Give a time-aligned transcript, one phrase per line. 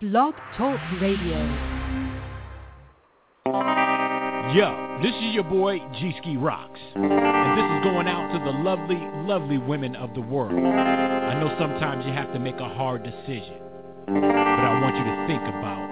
[0.00, 1.36] Blog Talk Radio.
[4.54, 6.80] Yo, this is your boy G Ski Rocks.
[6.94, 8.96] And this is going out to the lovely,
[9.28, 10.54] lovely women of the world.
[10.54, 13.58] I know sometimes you have to make a hard decision,
[14.06, 15.89] but I want you to think about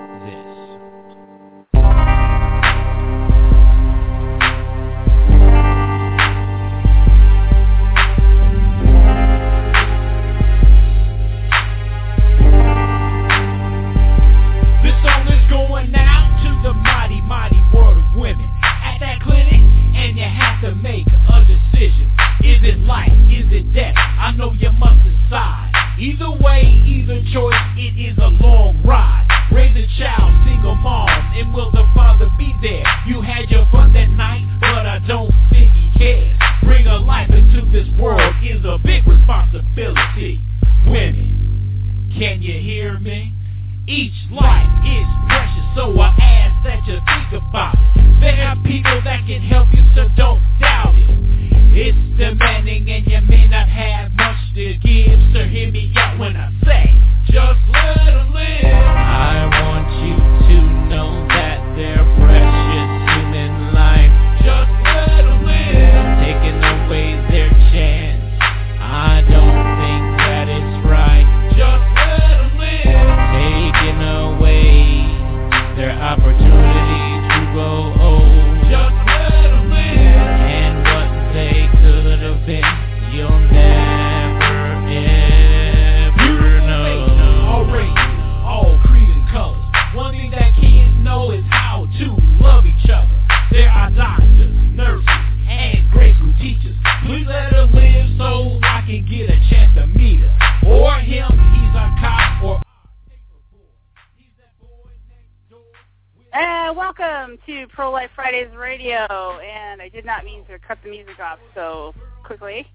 [112.28, 112.66] quickly,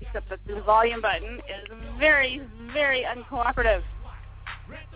[0.00, 2.40] except that the volume button is very,
[2.72, 3.82] very uncooperative.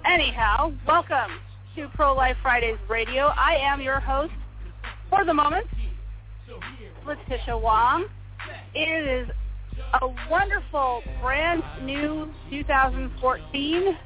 [0.06, 1.32] Anyhow, welcome
[1.76, 3.26] to Pro Life Fridays Radio.
[3.26, 4.32] I am your host
[5.10, 5.66] for the moment,
[7.06, 8.06] Letitia Wong.
[8.75, 9.28] It is
[10.00, 13.98] a wonderful, brand new 2014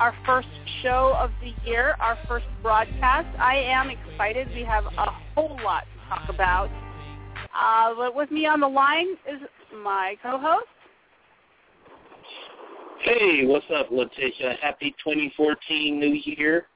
[0.00, 0.48] our first
[0.82, 3.28] show of the year, our first broadcast.
[3.38, 4.48] I am excited.
[4.52, 5.06] We have a
[5.36, 6.68] whole lot to talk about.
[7.54, 9.40] Uh, but with me on the line is
[9.82, 10.66] my co-host.
[13.02, 14.56] Hey, what's up, Letitia?
[14.60, 16.66] Happy 2014 New Year.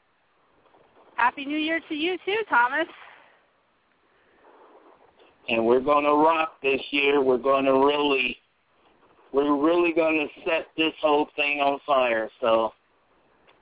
[1.16, 2.86] Happy New Year to you too, Thomas.
[5.48, 7.22] And we're going to rock this year.
[7.22, 8.36] We're going to really,
[9.32, 12.28] we're really going to set this whole thing on fire.
[12.40, 12.72] So,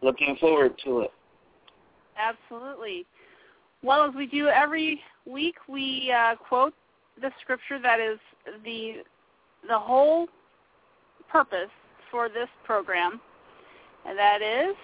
[0.03, 1.13] looking forward to it.
[2.19, 3.07] Absolutely.
[3.83, 6.75] Well, as we do every week, we uh, quote
[7.21, 8.19] the scripture that is
[8.65, 9.03] the
[9.69, 10.29] the whole
[11.31, 11.71] purpose
[12.11, 13.21] for this program,
[14.07, 14.77] and that is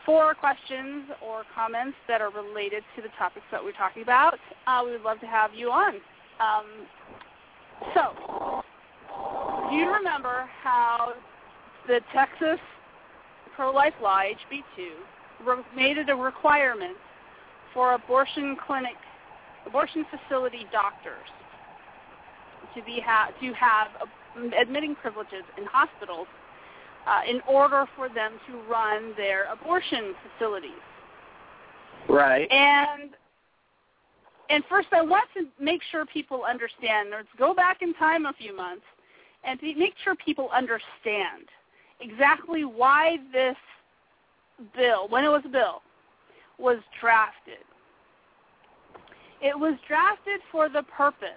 [0.03, 4.39] for questions or comments that are related to the topics that we're talking about.
[4.65, 5.95] Uh, we would love to have you on.
[6.39, 6.65] Um,
[7.93, 8.63] so,
[9.69, 11.13] do you remember how
[11.87, 12.59] the Texas
[13.55, 16.95] pro-life law, HB2, made it a requirement
[17.73, 18.95] for abortion clinic,
[19.65, 21.27] abortion facility doctors
[22.75, 23.87] to be ha- to have
[24.59, 26.27] admitting privileges in hospitals
[27.07, 30.71] uh, in order for them to run their abortion facilities.
[32.09, 32.49] Right.
[32.51, 33.11] And
[34.49, 37.09] and first, I want to make sure people understand.
[37.11, 38.83] Let's go back in time a few months
[39.45, 41.47] and to make sure people understand
[41.99, 43.55] exactly why this
[44.75, 45.81] bill, when it was a bill,
[46.57, 47.63] was drafted.
[49.41, 51.29] It was drafted for the purpose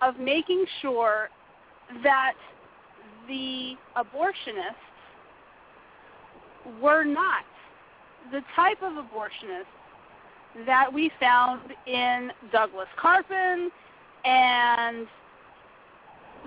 [0.00, 1.28] of making sure
[2.02, 2.34] that
[3.28, 4.74] the abortionists
[6.80, 7.44] were not
[8.32, 9.66] the type of abortionists
[10.66, 13.68] that we found in Douglas Karpen
[14.24, 15.06] and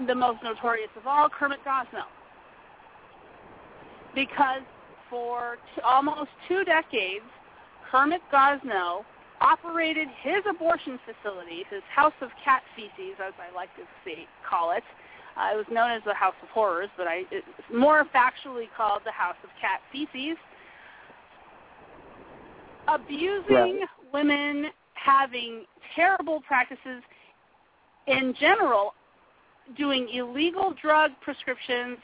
[0.07, 2.09] the most notorious of all, Kermit Gosnell.
[4.15, 4.61] Because
[5.09, 7.25] for t- almost two decades,
[7.91, 9.05] Kermit Gosnell
[9.41, 14.71] operated his abortion facility, his house of cat feces, as I like to say, call
[14.71, 14.83] it.
[15.35, 19.01] Uh, it was known as the House of Horrors, but I, it's more factually called
[19.03, 20.37] the House of Cat Feces.
[22.87, 23.81] Abusing
[24.13, 27.01] women, having terrible practices
[28.07, 28.93] in general,
[29.77, 31.97] doing illegal drug prescriptions,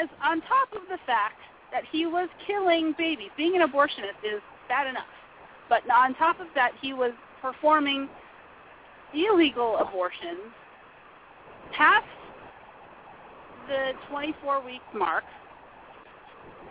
[0.00, 1.40] as on top of the fact
[1.72, 3.30] that he was killing babies.
[3.36, 5.04] Being an abortionist is bad enough.
[5.68, 8.08] But on top of that, he was performing
[9.14, 10.52] illegal abortions
[11.72, 12.06] past
[13.68, 15.24] the 24-week mark,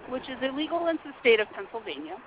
[0.10, 2.18] which is illegal in the state of Pennsylvania.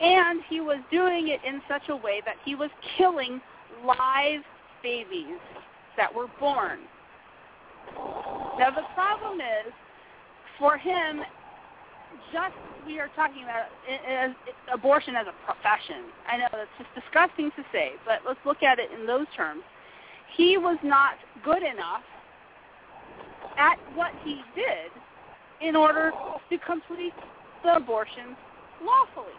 [0.00, 3.40] And he was doing it in such a way that he was killing
[3.84, 4.42] live
[4.84, 5.40] babies
[5.96, 6.78] that were born.
[8.58, 9.72] Now the problem is,
[10.58, 11.22] for him,
[12.32, 12.54] just
[12.86, 13.66] we are talking about
[14.08, 14.30] as,
[14.72, 16.12] abortion as a profession.
[16.30, 19.62] I know that's just disgusting to say, but let's look at it in those terms.
[20.36, 21.14] He was not
[21.44, 22.02] good enough
[23.56, 24.92] at what he did
[25.66, 26.12] in order
[26.50, 27.14] to complete
[27.62, 28.36] the abortion
[28.84, 29.34] lawfully.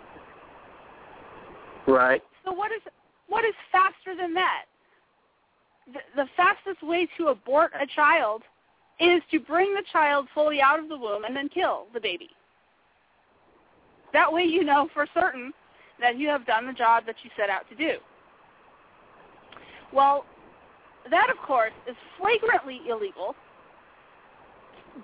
[1.87, 2.23] Right.
[2.43, 2.81] So what is
[3.27, 4.65] what is faster than that?
[5.93, 8.41] The, fastest way to abort a child
[8.99, 12.29] is to bring the child fully out of the womb and then kill the baby.
[14.13, 15.53] That way you know for certain
[15.99, 17.97] that you have done the job that you set out to do.
[19.93, 20.25] Well,
[21.11, 23.35] that of course is flagrantly illegal,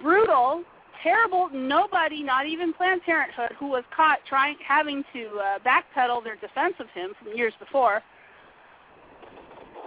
[0.01, 0.63] brutal,
[1.04, 1.50] terrible.
[1.51, 6.75] Nobody, not even Planned Parenthood, who was caught trying having to uh, backpedal their defense
[6.80, 8.01] of him from years before,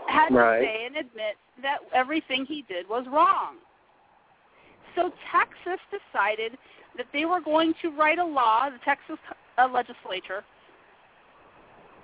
[0.07, 0.61] had Right.
[0.61, 3.57] to say and admit that everything he did was wrong.
[4.95, 6.57] So Texas decided
[6.97, 8.71] that they were going to write a law.
[8.71, 9.19] The Texas
[9.59, 10.45] uh, legislature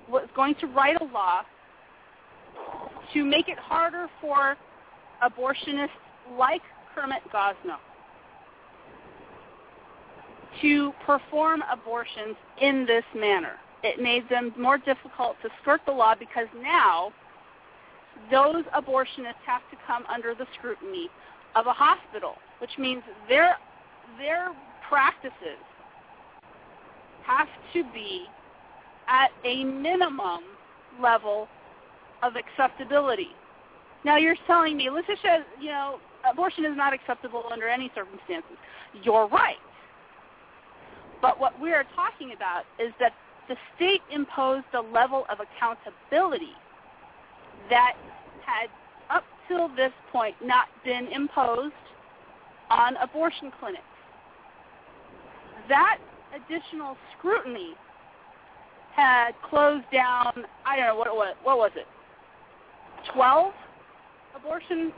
[0.09, 1.43] was going to write a law
[3.13, 4.57] to make it harder for
[5.23, 5.89] abortionists
[6.37, 6.63] like
[6.95, 7.79] Kermit Gosnell
[10.61, 13.55] to perform abortions in this manner.
[13.83, 17.13] It made them more difficult to skirt the law because now
[18.31, 21.09] those abortionists have to come under the scrutiny
[21.57, 23.57] of a hospital, which means their
[24.19, 24.53] their
[24.89, 25.61] practices
[27.25, 28.27] have to be
[29.09, 30.41] at a minimum
[31.01, 31.49] level
[32.23, 33.31] of acceptability.
[34.05, 35.99] Now you're telling me, Letitia, you know,
[36.31, 38.57] abortion is not acceptable under any circumstances.
[39.03, 39.57] You're right.
[41.23, 43.13] But what we are talking about is that
[43.49, 46.55] the state imposed a level of accountability
[47.71, 47.95] that
[48.45, 48.69] had
[49.15, 51.73] up till this point not been imposed
[52.69, 53.83] on abortion clinics.
[55.69, 55.99] That
[56.35, 57.75] additional scrutiny
[58.95, 61.87] had closed down, I don't know, what, what, what was it,
[63.15, 63.53] 12
[64.37, 64.93] abortion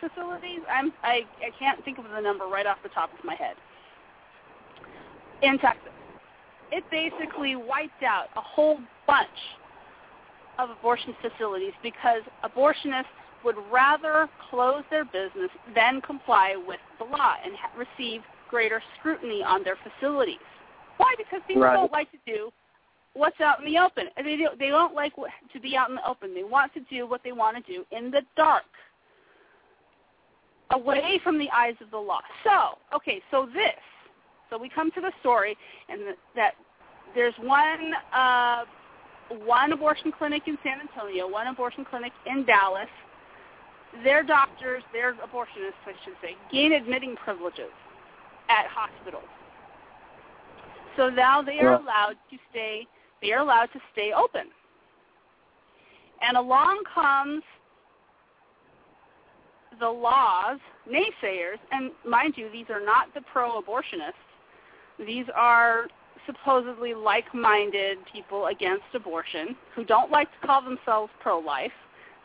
[0.00, 0.60] facilities?
[0.70, 3.56] I'm, I, I can't think of the number right off the top of my head.
[5.42, 5.92] In Texas.
[6.70, 9.28] It basically wiped out a whole bunch
[10.58, 13.04] of abortion facilities because abortionists
[13.44, 19.42] would rather close their business than comply with the law and ha- receive greater scrutiny
[19.42, 20.38] on their facilities.
[20.96, 21.14] Why?
[21.16, 21.74] Because people Right.
[21.74, 22.52] don't like to do
[23.14, 24.08] what's out in the open.
[24.16, 26.34] They don't, they don't like to be out in the open.
[26.34, 28.64] They want to do what they want to do in the dark,
[30.70, 32.20] away from the eyes of the law.
[32.44, 33.74] So, okay, so this.
[34.50, 35.56] So we come to the story,
[35.88, 36.54] and the, that
[37.14, 38.64] there's one uh,
[39.44, 42.88] one abortion clinic in San Antonio, one abortion clinic in Dallas.
[44.04, 47.72] Their doctors, their abortionists, I should say, gain admitting privileges
[48.48, 49.28] at hospitals.
[50.96, 52.86] So now they are allowed to stay.
[53.22, 54.48] They are allowed to stay open.
[56.20, 57.42] And along comes
[59.78, 60.58] the laws,
[60.90, 64.12] naysayers, and mind you, these are not the pro-abortionists.
[65.06, 65.86] These are
[66.28, 71.72] supposedly like-minded people against abortion who don't like to call themselves pro-life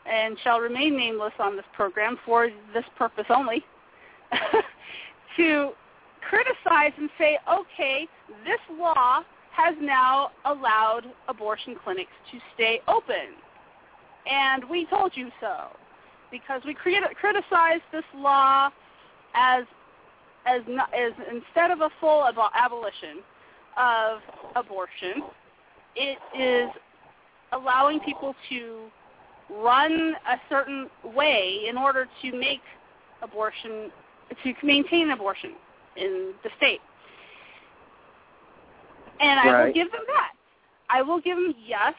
[0.06, 3.64] and shall remain nameless on this program for this purpose only,
[5.38, 5.72] to
[6.30, 8.08] criticize and say, okay,
[8.44, 13.38] this law has now allowed abortion clinics to stay open.
[14.30, 15.68] And we told you so
[16.32, 18.70] because we criticized this law
[19.36, 19.64] as
[20.46, 23.24] as, not, as instead of a full ab- abolition
[23.78, 24.20] of
[24.56, 25.24] abortion,
[25.96, 26.70] it is
[27.52, 28.92] allowing people to
[29.50, 32.62] run a certain way in order to make
[33.22, 33.92] abortion
[34.44, 35.52] to maintain abortion
[35.96, 36.82] in the state.
[39.20, 39.66] And I Right.
[39.68, 40.32] will give them that.
[40.90, 41.94] I will give them yes,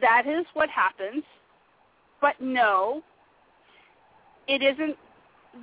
[0.00, 1.24] that is what happens,
[2.20, 3.02] but no,
[4.46, 4.96] it isn't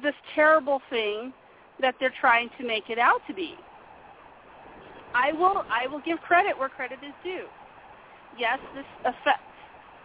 [0.01, 1.33] this terrible thing
[1.79, 3.57] that they're trying to make it out to be.
[5.15, 7.45] I will I will give credit where credit is due.
[8.37, 9.55] Yes, this affects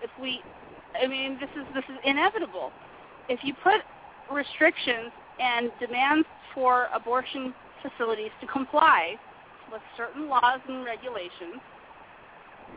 [0.03, 0.41] if we
[1.03, 2.71] I mean this is this is inevitable.
[3.29, 3.83] If you put
[4.33, 7.53] restrictions and demands for abortion
[7.83, 9.17] facilities to comply
[9.73, 11.59] with certain laws and regulations,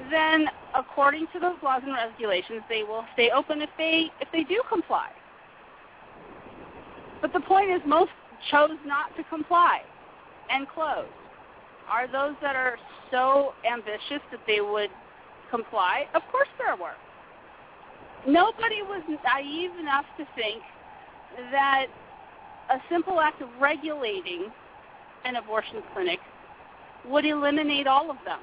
[0.10, 4.44] then according to those laws and regulations they will stay open if they if they
[4.44, 5.10] do comply.
[7.22, 8.12] But the point is most
[8.50, 9.82] chose not to comply
[10.50, 11.06] and close.
[11.90, 12.78] Are those that are
[13.12, 14.90] so ambitious that they would
[15.52, 16.06] comply?
[16.14, 16.96] Of course there were.
[18.26, 20.64] Nobody was naive enough to think
[21.52, 21.88] that
[22.70, 24.52] a simple act of regulating
[25.26, 26.20] an abortion clinic
[27.08, 28.40] would eliminate all of them.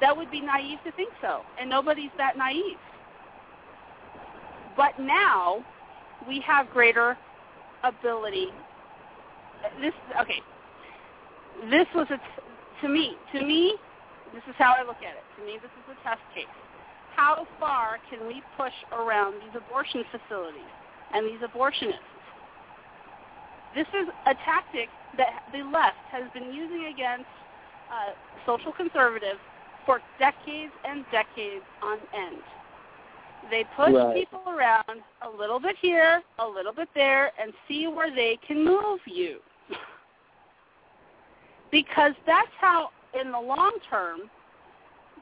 [0.00, 2.76] That would be naive to think so, and nobody's that naive.
[4.76, 5.64] But now
[6.28, 7.16] we have greater
[7.82, 8.48] ability.
[9.80, 10.42] This okay.
[11.70, 12.22] This was a t-
[12.82, 13.16] to me.
[13.32, 13.74] To me,
[14.32, 15.24] this is how I look at it.
[15.40, 16.44] To me, this is a test case.
[17.16, 20.70] How far can we push around these abortion facilities
[21.14, 22.12] and these abortionists?
[23.74, 27.26] This is a tactic that the left has been using against
[27.90, 28.12] uh,
[28.44, 29.40] social conservatives
[29.86, 32.42] for decades and decades on end.
[33.50, 34.14] They push Right.
[34.14, 38.64] people around a little bit here, a little bit there, and see where they can
[38.64, 39.38] move you.
[41.76, 42.88] because that's how,
[43.20, 44.30] in the long term,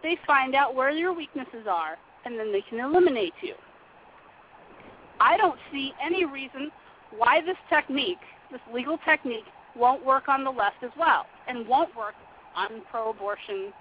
[0.05, 3.55] they find out where your weaknesses are, and then they can eliminate you.
[5.21, 6.71] I don't see any reason
[7.17, 11.95] why this technique, this legal technique, won't work on the left as well, and won't
[11.97, 12.15] work
[12.55, 13.73] on pro-abortion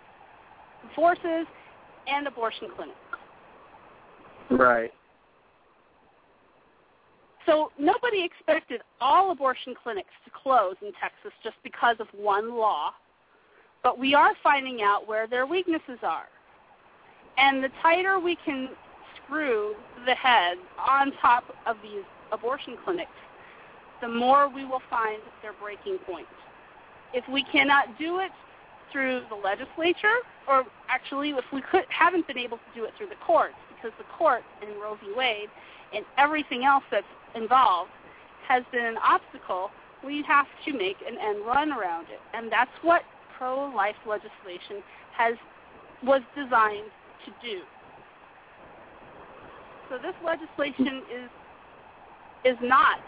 [0.95, 1.45] forces
[2.07, 2.97] and abortion clinics.
[4.49, 4.91] Right.
[7.45, 12.91] So nobody expected all abortion clinics to close in Texas just because of one law,
[13.83, 16.27] but we are finding out where their weaknesses are.
[17.37, 18.69] And the tighter we can
[19.25, 23.11] screw the head on top of these abortion clinics,
[24.01, 26.27] the more we will find their breaking point.
[27.13, 28.31] If we cannot do it
[28.91, 33.07] through the legislature, or actually if we could, haven't been able to do it through
[33.07, 35.11] the courts, because the court in Roe v.
[35.15, 35.49] Wade
[35.93, 37.91] and everything else that's involved
[38.47, 39.69] has been an obstacle,
[40.03, 42.19] we have to make an end run around it.
[42.33, 43.03] And that's what
[43.37, 44.83] pro-life legislation
[45.17, 45.35] has
[46.03, 46.91] was designed
[47.25, 47.61] to do.
[49.89, 51.29] So this legislation is
[52.45, 52.99] is not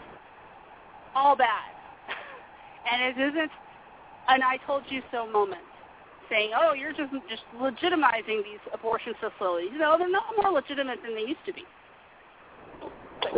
[1.14, 1.72] all bad.
[2.92, 3.50] and it isn't
[4.28, 5.62] an I told you so moment
[6.30, 11.14] saying, "Oh, you're just just legitimizing these abortion facilities." No, they're no more legitimate than
[11.14, 11.64] they used to be.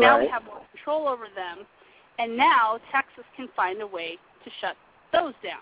[0.01, 1.67] Now we have more control over them,
[2.19, 4.77] and now Texas can find a way to shut
[5.13, 5.61] those down.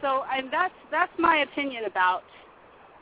[0.00, 2.22] So, and that's that's my opinion about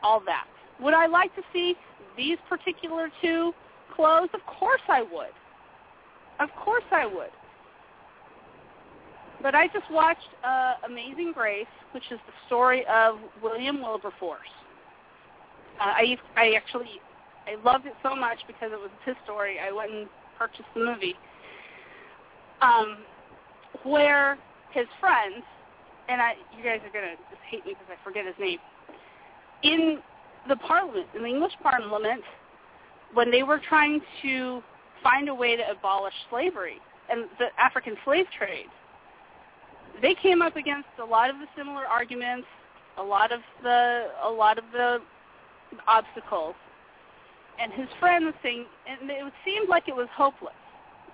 [0.02, 0.46] all that.
[0.80, 1.74] Would I like to see
[2.16, 3.52] these particular two
[3.94, 4.34] closed?
[4.34, 5.34] Of course I would.
[6.40, 7.30] Of course I would.
[9.42, 14.40] but I just watched uh, Amazing Grace, which is the story of William Wilberforce.
[15.80, 17.00] Uh, I I actually
[17.46, 19.58] I loved it so much because it was his story.
[19.60, 21.14] I went and purchased the movie.
[22.60, 22.98] Um,
[23.84, 24.38] where
[24.72, 25.44] his friends,
[26.08, 28.58] and I, you guys are gonna just hate me because I forget his name.
[29.62, 29.98] In
[30.48, 32.22] the Parliament, in the English Parliament,
[33.14, 34.62] when they were trying to
[35.02, 36.78] find a way to abolish slavery
[37.10, 38.66] and the African slave trade,
[40.02, 42.46] they came up against a lot of the similar arguments,
[42.98, 44.98] a lot of the a lot of the
[45.86, 46.54] obstacles.
[47.58, 50.54] And his friend saying, and it seemed like it was hopeless.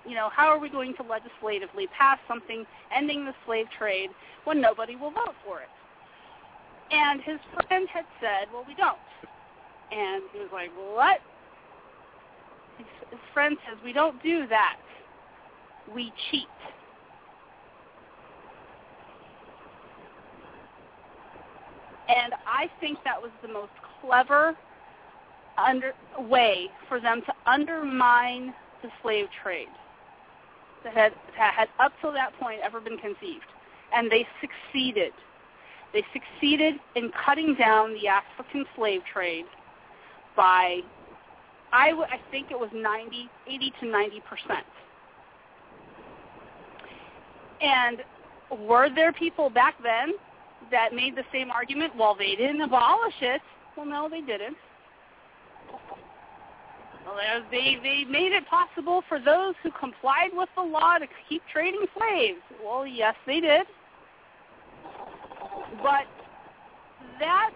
[0.05, 4.09] You know, how are we going to legislatively pass something ending the slave trade
[4.43, 5.69] when nobody will vote for it?
[6.91, 8.97] And his friend had said, well, we don't.
[9.91, 11.19] And he was like, what?
[12.77, 14.77] His, his friend says, we don't do that.
[15.93, 16.47] We cheat.
[22.09, 23.71] And I think that was the most
[24.05, 24.55] clever
[25.57, 29.67] under, way for them to undermine the slave trade
[30.83, 33.45] that had, that had up till that point ever been conceived.
[33.95, 35.13] And they succeeded.
[35.93, 39.45] They succeeded in cutting down the African slave trade
[40.35, 40.79] by,
[41.71, 44.65] I, w- I think it was 90, 80 to 90 percent.
[47.61, 47.99] And
[48.67, 50.13] were there people back then
[50.71, 51.93] that made the same argument?
[51.97, 53.41] Well, they didn't abolish it.
[53.75, 54.57] Well, no, they didn't.
[57.05, 61.41] Well, they they made it possible for those who complied with the law to keep
[61.51, 62.39] trading slaves.
[62.63, 63.65] Well, yes, they did.
[65.81, 66.05] But
[67.19, 67.53] that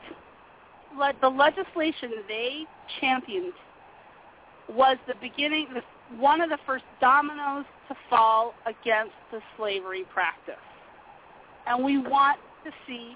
[1.22, 2.66] the legislation they
[3.00, 3.54] championed
[4.70, 5.68] was the beginning,
[6.18, 10.56] one of the first dominoes to fall against the slavery practice.
[11.66, 13.16] And we want to see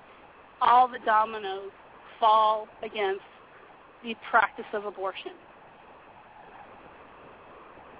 [0.61, 1.71] all the dominoes
[2.21, 3.25] fall against
[4.03, 5.31] the practice of abortion.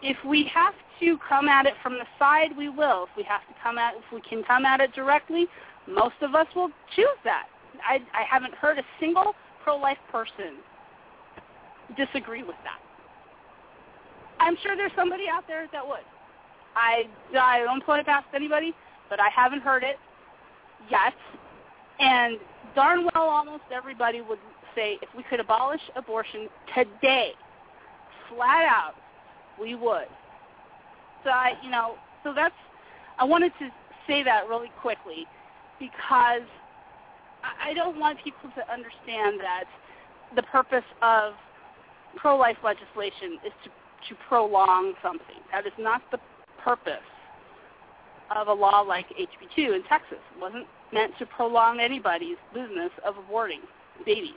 [0.01, 3.03] If we have to come at it from the side, we will.
[3.03, 5.47] If we have to come at, if we can come at it directly,
[5.87, 7.47] most of us will choose that.
[7.87, 10.57] I, I haven't heard a single pro-life person
[11.97, 12.79] disagree with that.
[14.39, 15.99] I'm sure there's somebody out there that would.
[16.75, 17.03] I,
[17.37, 18.73] I don't put it past anybody,
[19.09, 19.97] but I haven't heard it
[20.89, 21.13] yet.
[22.01, 22.37] And
[22.75, 24.39] darn well almost everybody would
[24.75, 27.31] say if we could abolish abortion today,
[28.29, 28.95] flat out,
[29.59, 30.07] we would.
[31.23, 32.55] So I, you know, so that's,
[33.19, 33.69] I wanted to
[34.07, 35.27] say that really quickly
[35.79, 36.47] because
[37.43, 39.65] I don't want people to understand that
[40.35, 41.33] the purpose of
[42.15, 43.69] pro-life legislation is to,
[44.09, 45.41] to prolong something.
[45.51, 46.19] That is not the
[46.63, 46.97] purpose
[48.35, 50.19] of a law like HB2 in Texas.
[50.35, 53.61] It wasn't meant to prolong anybody's business of aborting
[54.05, 54.31] babies.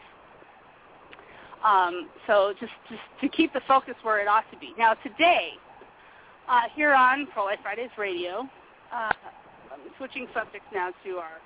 [1.64, 4.74] Um, so just, just to keep the focus where it ought to be.
[4.78, 5.52] Now today,
[6.48, 8.46] uh, here on Pro Life Fridays Radio,
[8.92, 9.12] uh,
[9.72, 11.40] I'm switching subjects now to our,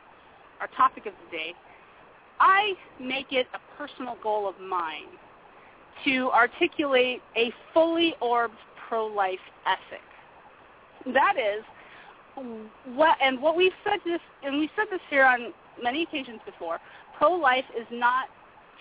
[0.60, 1.54] our topic of the day.
[2.40, 5.06] I make it a personal goal of mine
[6.04, 8.54] to articulate a fully orbed
[8.88, 11.14] pro-life ethic.
[11.14, 11.64] That is,
[12.94, 16.78] what, and what we've said this, and we've said this here on many occasions before,
[17.16, 18.28] pro-life is not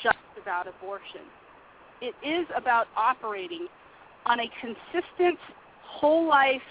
[0.02, 1.22] just about abortion.
[2.02, 3.68] It is about operating
[4.26, 5.40] on a consistent
[5.84, 6.62] whole life,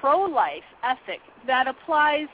[0.00, 2.26] pro-life ethic that applies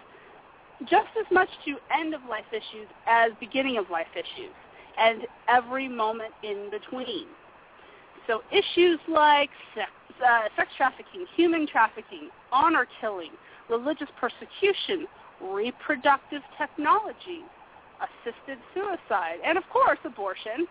[0.83, 4.55] just as much to end of life issues as beginning of life issues
[4.99, 7.27] and every moment in between.
[8.27, 9.91] So issues like sex,
[10.25, 13.31] uh, sex trafficking, human trafficking, honor killing,
[13.71, 15.07] religious persecution,
[15.41, 17.43] reproductive technology,
[18.01, 20.67] assisted suicide, and of course abortion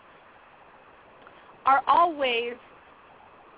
[1.66, 2.56] are all ways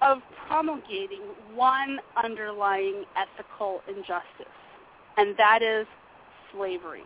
[0.02, 1.22] of promulgating
[1.56, 4.56] one underlying ethical injustice,
[5.18, 5.86] and that is
[6.54, 7.04] slavery.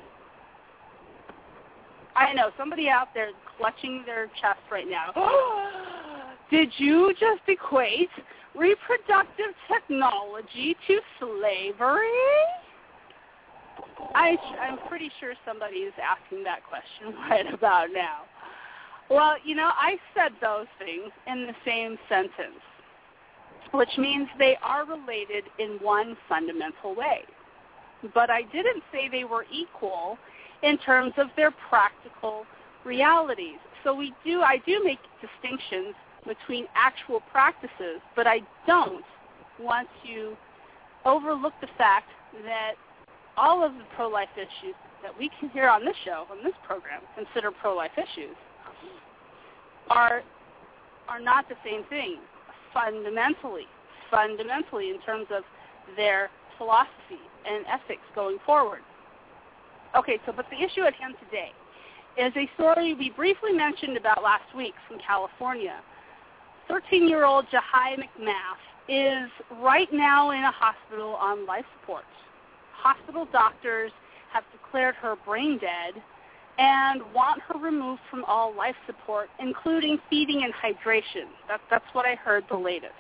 [2.16, 5.12] I know somebody out there clutching their chest right now.
[6.52, 8.10] Did you just equate
[8.58, 12.08] reproductive technology to slavery?
[14.14, 18.22] I, I'm pretty sure somebody is asking that question right about now.
[19.10, 22.62] Well, you know, I said those things in the same sentence,
[23.72, 27.22] which means they are related in one fundamental way.
[28.14, 30.18] But I didn't say they were equal
[30.64, 32.46] in terms of their practical
[32.84, 33.60] realities.
[33.84, 35.94] So we do, I do make distinctions
[36.28, 39.06] between actual practices, but I don't
[39.60, 40.36] want to
[41.06, 42.10] overlook the fact
[42.44, 42.74] that
[43.38, 47.02] all of the pro-life issues that we can hear on this show, on this program,
[47.16, 48.36] consider pro-life issues,
[49.90, 50.24] are
[51.08, 52.18] are not the same thing
[52.74, 53.68] fundamentally.
[54.10, 55.44] Fundamentally, in terms of
[55.96, 58.82] their philosophy and ethics going forward.
[59.96, 61.52] Okay, so but the issue at hand today
[62.18, 65.80] is a story we briefly mentioned about last week from California.
[66.70, 69.30] 13-year-old Jahi McMath is
[69.62, 72.06] right now in a hospital on life support.
[72.74, 73.92] Hospital doctors
[74.32, 76.02] have declared her brain dead
[76.58, 81.26] and want her removed from all life support, including feeding and hydration.
[81.48, 82.94] That, that's what I heard the latest.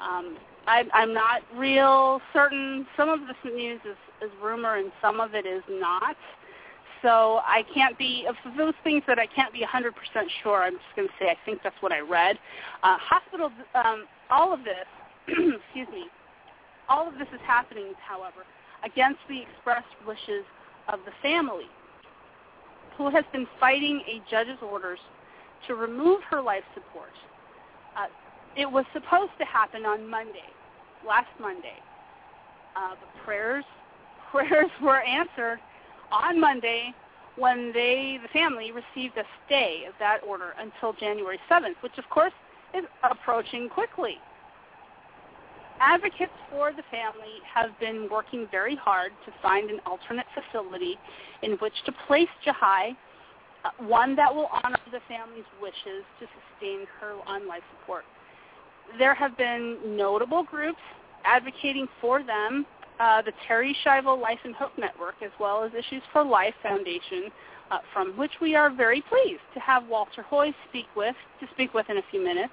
[0.00, 2.86] Um, I, I'm not real certain.
[2.96, 6.16] Some of this news is, is rumor and some of it is not.
[7.02, 9.90] So I can't be, of those things that I can't be 100%
[10.42, 12.38] sure, I'm just going to say I think that's what I read.
[12.82, 14.86] Uh, hospitals, um, all of this,
[15.28, 16.04] excuse me,
[16.88, 18.44] all of this is happening, however,
[18.84, 20.44] against the expressed wishes
[20.92, 21.68] of the family,
[22.98, 24.98] who has been fighting a judge's orders
[25.66, 27.12] to remove her life support.
[27.96, 28.06] Uh,
[28.56, 30.50] it was supposed to happen on Monday,
[31.06, 31.78] last Monday.
[32.76, 33.64] Uh, the prayers
[34.30, 35.58] prayers were answered
[36.12, 36.94] on Monday
[37.36, 42.08] when they, the family, received a stay of that order until January 7th, which of
[42.10, 42.32] course
[42.74, 44.18] is approaching quickly.
[45.80, 50.98] Advocates for the family have been working very hard to find an alternate facility
[51.42, 52.94] in which to place Jahi,
[53.64, 58.04] uh, one that will honor the family's wishes to sustain her on life support.
[58.98, 60.80] There have been notable groups
[61.24, 62.66] advocating for them,
[63.00, 67.30] uh, the Terri Schiavo Life and Hope Network, as well as Issues for Life Foundation,
[67.70, 71.72] uh, from which we are very pleased to have Walter Hoye speak with, to speak
[71.72, 72.52] with in a few minutes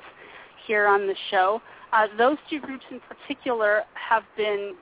[0.66, 1.62] here on the show.
[1.92, 4.76] Uh, those two groups in particular have been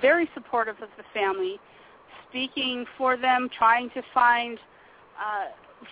[0.00, 1.60] very supportive of the family,
[2.28, 4.58] speaking for them, trying to find
[5.18, 5.46] uh,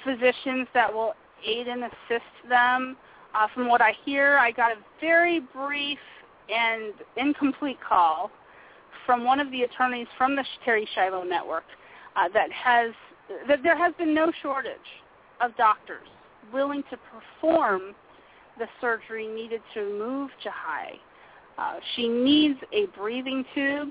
[0.04, 1.14] physicians that will
[1.46, 2.96] aid and assist them.
[3.34, 5.98] Uh, from what I hear, I got a very brief
[6.48, 8.30] and incomplete call
[9.06, 11.64] from one of the attorneys from the Terri Schiavo Network
[12.16, 12.92] uh, that has
[13.48, 14.76] that there has been no shortage
[15.40, 16.06] of doctors
[16.52, 17.94] willing to perform
[18.58, 20.98] the surgery needed to remove Jahi.
[21.56, 23.88] Uh, she needs a breathing tube.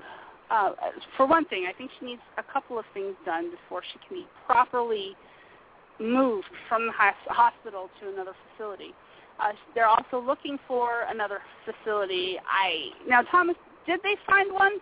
[0.50, 0.72] Uh,
[1.16, 4.18] for one thing, I think she needs a couple of things done before she can
[4.18, 5.16] be properly
[5.98, 8.94] moved from the hospital to another facility.
[9.42, 12.36] Uh, they're also looking for another facility.
[12.48, 14.72] I now, Thomas, did they find one?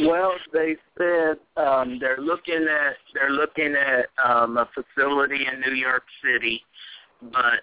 [0.00, 5.74] Well, they said um, they're looking at they're looking at um, a facility in New
[5.74, 6.62] York City
[7.22, 7.62] but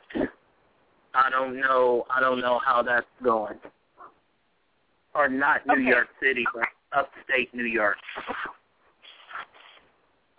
[1.13, 2.05] I don't know.
[2.09, 3.57] I don't know how that's going.
[5.15, 5.83] Or not New okay.
[5.83, 7.97] York City, but upstate New York.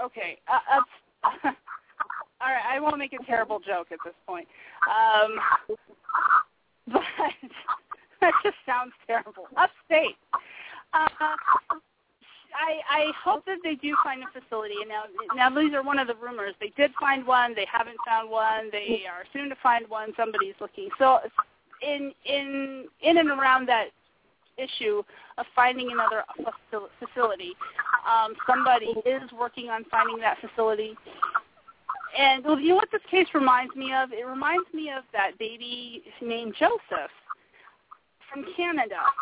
[0.01, 0.39] Okay.
[0.47, 1.55] Uh, up,
[2.41, 2.63] all right.
[2.69, 4.47] I won't make a terrible joke at this point.
[4.87, 5.39] Um,
[6.93, 7.03] but
[8.21, 9.47] that just sounds terrible.
[9.57, 10.17] Upstate.
[10.93, 11.09] Uh,
[12.55, 14.75] I, I hope that they do find a facility.
[14.81, 15.03] And now,
[15.35, 16.55] now these are one of the rumors.
[16.61, 17.55] They did find one.
[17.55, 18.71] They haven't found one.
[18.73, 20.13] They are soon to find one.
[20.17, 20.89] Somebody's looking.
[20.99, 21.19] So,
[21.81, 23.89] in in in and around that
[24.57, 25.03] issue
[25.37, 26.25] of finding another
[26.99, 27.53] facility,
[28.09, 30.97] um, somebody is working on finding that facility.
[32.17, 34.13] And well, you know what this case reminds me of?
[34.13, 37.11] It reminds me of that baby named Joseph
[38.33, 39.13] from Canada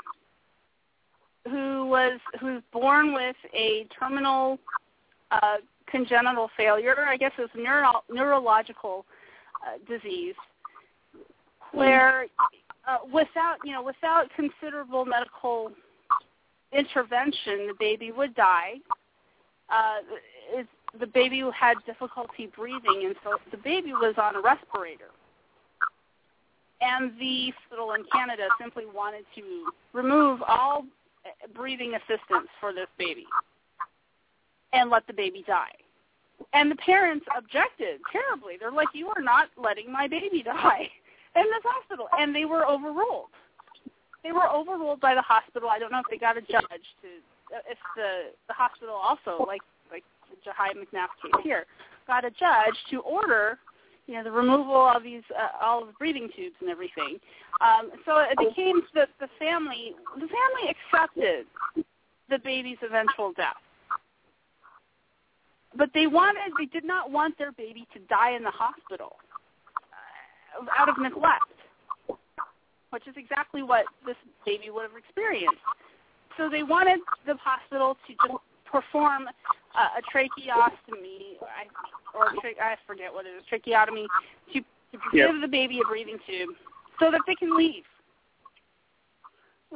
[1.51, 4.59] who was who's born with a terminal
[5.31, 7.07] uh, congenital failure.
[7.09, 9.05] I guess it's neuro- neurological
[9.63, 10.35] uh, disease,
[11.73, 12.27] where
[12.89, 15.71] uh, without you know without considerable medical
[16.73, 18.75] intervention, the baby would die.
[19.69, 19.99] Uh,
[20.53, 20.67] it,
[20.99, 25.11] the baby had difficulty breathing, and so the baby was on a respirator.
[26.81, 30.85] And the hospital in Canada simply wanted to remove all
[31.55, 33.27] breathing assistance for this baby
[34.73, 35.73] and let the baby die.
[36.53, 38.55] And the parents objected terribly.
[38.61, 40.89] They're like, you are not letting my baby die
[41.35, 42.09] in this hospital.
[42.19, 43.31] And they were overruled.
[44.23, 45.69] They were overruled by the hospital.
[45.69, 47.09] I don't know if they got a judge to,
[47.71, 49.63] if the, the hospital also, like, like
[50.31, 51.67] the Jahi McMath case here,
[52.07, 53.59] got a judge to order
[54.07, 57.19] you know, the removal of these uh, all of the breathing tubes and everything.
[57.61, 61.47] Um, so it became that the family the family accepted
[62.31, 63.57] the baby's eventual death.
[65.77, 69.17] But they wanted they did not want their baby to die in the hospital
[70.61, 71.43] uh, out of neglect,
[72.91, 75.59] which is exactly what this baby would have experienced
[76.37, 81.67] so they wanted the hospital to just perform uh, a tracheostomy, I,
[82.15, 84.09] or tra- I forget what it is, tracheotomy,
[84.53, 85.31] to, to Yep.
[85.33, 86.51] give the baby a breathing tube
[86.99, 87.85] so that they can leave.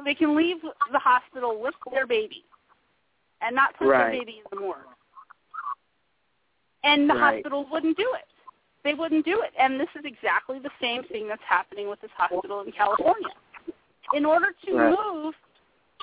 [0.03, 0.57] They can leave
[0.91, 2.43] the hospital with their baby
[3.41, 4.03] and not put Right.
[4.11, 4.85] their baby in the morgue.
[6.83, 7.35] And the Right.
[7.35, 8.27] hospital wouldn't do it.
[8.83, 9.53] They wouldn't do it.
[9.59, 13.33] And this is exactly the same thing that's happening with this hospital in California.
[14.13, 14.89] In order to Right.
[14.97, 15.35] move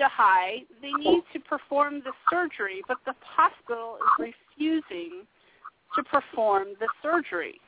[0.01, 5.27] Jahi, they need to perform the surgery, but the hospital is refusing
[5.95, 7.61] to perform the surgery.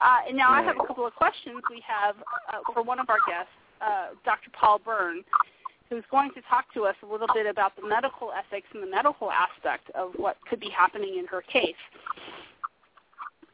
[0.00, 1.62] Uh, and now I have a couple of questions.
[1.70, 2.16] We have
[2.52, 4.50] uh, for one of our guests, uh, Dr.
[4.52, 5.22] Paul Byrne,
[5.88, 8.86] who's going to talk to us a little bit about the medical ethics and the
[8.86, 11.74] medical aspect of what could be happening in her case.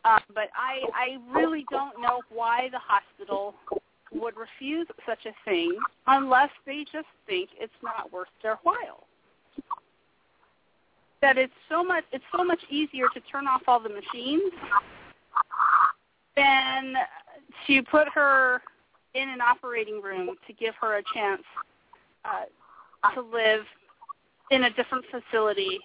[0.05, 3.55] Uh, but I, I really don't know why the hospital
[4.21, 9.07] would refuse such a thing unless they just think it's not worth their while.
[11.23, 14.53] That it's so much it's so much easier to turn off all the machines
[16.37, 16.95] than
[17.67, 18.63] to put her
[19.15, 21.43] in an operating room to give her a chance
[22.25, 23.65] uh, to live
[24.51, 25.79] in a different facility,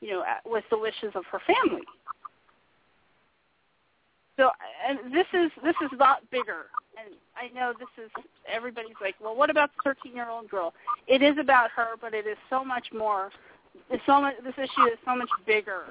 [0.00, 1.82] you know, with the wishes of her family.
[4.36, 4.50] So,
[4.88, 6.66] and this is this is a lot bigger,
[7.00, 8.10] and I know this is
[8.50, 10.72] everybody's like, well, what about the 13-year-old girl?
[11.06, 13.30] It is about her, but it is so much more.
[13.90, 14.34] It's so much.
[14.44, 15.84] This issue is so much bigger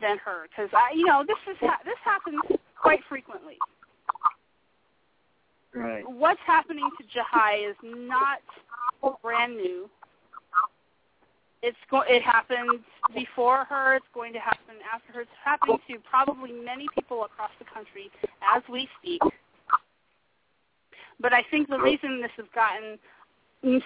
[0.00, 2.40] than her because I, you know, this is ha- this happens
[2.80, 3.56] quite frequently.
[5.74, 6.04] Right.
[6.08, 8.40] What's happening to Jahi is not
[9.22, 9.90] brand new.
[11.62, 12.80] It's go- it happened
[13.14, 13.96] before her.
[13.96, 15.20] It's going to happen after her.
[15.22, 18.10] It's happening to probably many people across the country
[18.54, 19.20] as we speak.
[21.20, 22.98] But I think the reason this has gotten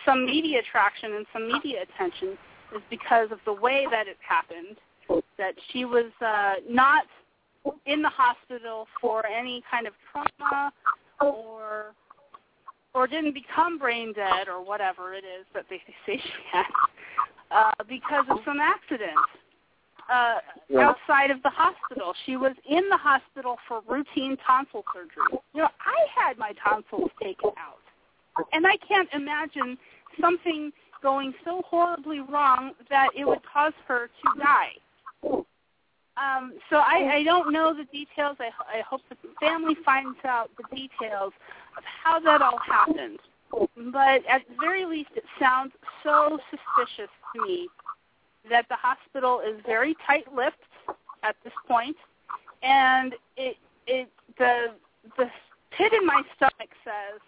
[0.04, 2.36] some media traction and some media attention
[2.74, 4.76] is because of the way that it happened.
[5.38, 7.04] That she was uh, not
[7.86, 10.72] in the hospital for any kind of trauma
[11.20, 11.94] or
[12.94, 16.64] or didn't become brain dead or whatever it is that they say she had
[17.50, 19.18] uh, because of some accident
[20.10, 20.88] uh, Yeah.
[20.88, 22.14] outside of the hospital.
[22.26, 25.38] She was in the hospital for routine tonsil surgery.
[25.54, 27.80] You know, I had my tonsils taken out,
[28.52, 29.78] and I can't imagine
[30.20, 34.72] something going so horribly wrong that it would cause her to die.
[36.16, 38.36] Um, so I, I don't know the details.
[38.40, 41.32] I, I hope the family finds out the details
[41.76, 43.18] of how that all happened.
[43.50, 45.72] But at the very least, it sounds
[46.04, 47.68] so suspicious to me
[48.48, 50.62] that the hospital is very tight-lipped
[51.22, 51.96] at this point,
[52.62, 54.74] and it it the
[55.16, 55.26] the
[55.76, 57.20] pit in my stomach says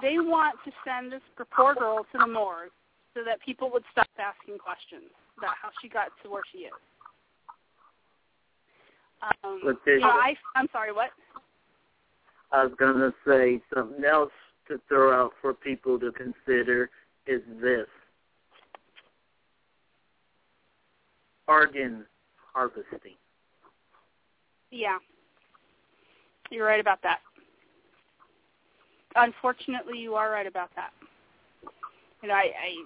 [0.00, 1.20] they want to send this
[1.50, 2.70] poor girl to the morgue
[3.14, 6.72] so that people would stop asking questions about how she got to where she is.
[9.44, 11.10] Um, you know, I, I'm sorry, what?
[12.50, 14.32] I was going to say something else
[14.68, 16.90] to throw out for people to consider
[17.26, 17.86] is this.
[21.48, 22.04] Organ
[22.52, 23.16] harvesting.
[24.70, 24.98] Yeah,
[26.50, 27.18] you're right about that.
[29.16, 30.90] Unfortunately, you are right about that.
[32.22, 32.84] You know, I, I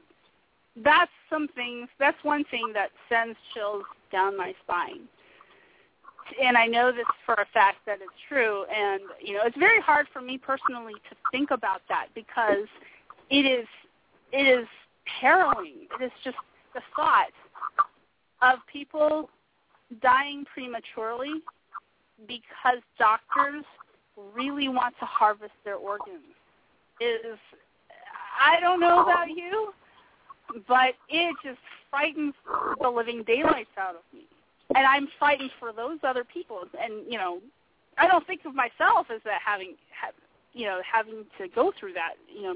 [0.82, 1.88] that's some things.
[1.98, 5.02] That's one thing that sends chills down my spine.
[6.42, 8.64] And I know this for a fact that it's true.
[8.64, 12.66] And you know, it's very hard for me personally to think about that because
[13.30, 13.66] it is
[14.32, 14.66] it is
[15.20, 15.86] harrowing.
[15.98, 16.36] It is just
[16.74, 17.30] the thought
[18.42, 19.30] of people
[20.02, 21.42] dying prematurely
[22.26, 23.64] because doctors
[24.34, 26.22] really want to harvest their organs
[27.00, 27.38] is
[28.40, 29.72] I don't know about you,
[30.68, 31.58] but it just
[31.90, 32.34] frightens
[32.80, 34.24] the living daylights out of me.
[34.74, 37.40] And I'm frightened for those other people and you know,
[37.98, 40.10] I don't think of myself as that having ha,
[40.52, 42.54] you know, having to go through that, you know.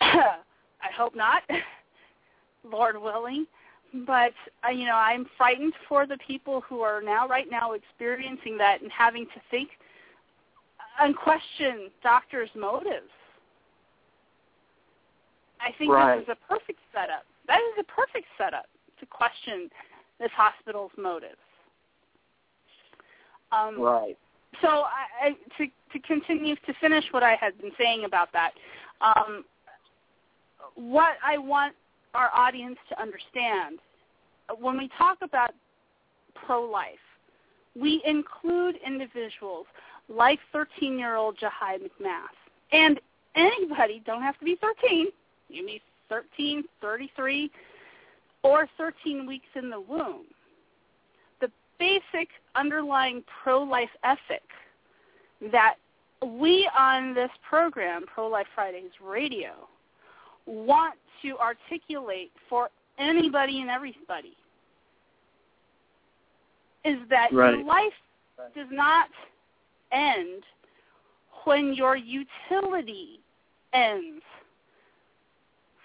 [0.00, 1.42] I hope not.
[2.64, 3.46] Lord willing
[4.06, 4.32] but
[4.66, 8.80] uh, you know i'm frightened for the people who are now right now experiencing that
[8.82, 9.70] and having to think
[11.00, 13.10] and question doctors motives
[15.60, 16.16] i think Right.
[16.16, 18.66] this is a perfect setup that is a perfect setup
[18.98, 19.68] to question
[20.18, 21.36] this hospital's motives
[23.52, 24.16] um, Right.
[24.60, 28.52] so I, I, to to continue to finish what I had been saying about that,
[29.00, 29.44] um,
[30.76, 31.74] what I want
[32.14, 33.78] our audience to understand
[34.58, 35.50] when we talk about
[36.46, 36.98] pro-life,
[37.78, 39.66] we include individuals
[40.08, 42.36] like 13-year-old Jahi McMath,
[42.72, 43.00] and
[43.36, 45.06] anybody don't have to be 13.
[45.48, 47.50] You can be 13, 33,
[48.42, 50.24] or 13 weeks in the womb.
[51.40, 54.42] The basic underlying pro-life ethic
[55.52, 55.76] that
[56.22, 59.68] we on this program, Pro-Life Fridays Radio,
[60.50, 64.36] want to articulate for anybody and everybody
[66.84, 67.56] is that right.
[67.56, 67.92] your life
[68.54, 69.08] does not
[69.92, 70.42] end
[71.44, 73.20] when your utility
[73.72, 74.22] ends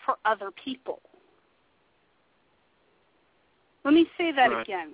[0.06, 1.00] for other people.
[3.84, 4.62] Let me say that right.
[4.62, 4.94] again.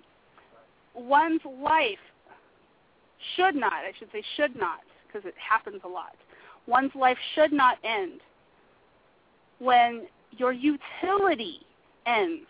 [0.94, 1.98] One's life
[3.36, 6.16] should not, I should say should not, because it happens a lot.
[6.68, 8.20] One's life should not end
[9.62, 11.60] when your utility
[12.08, 12.48] ends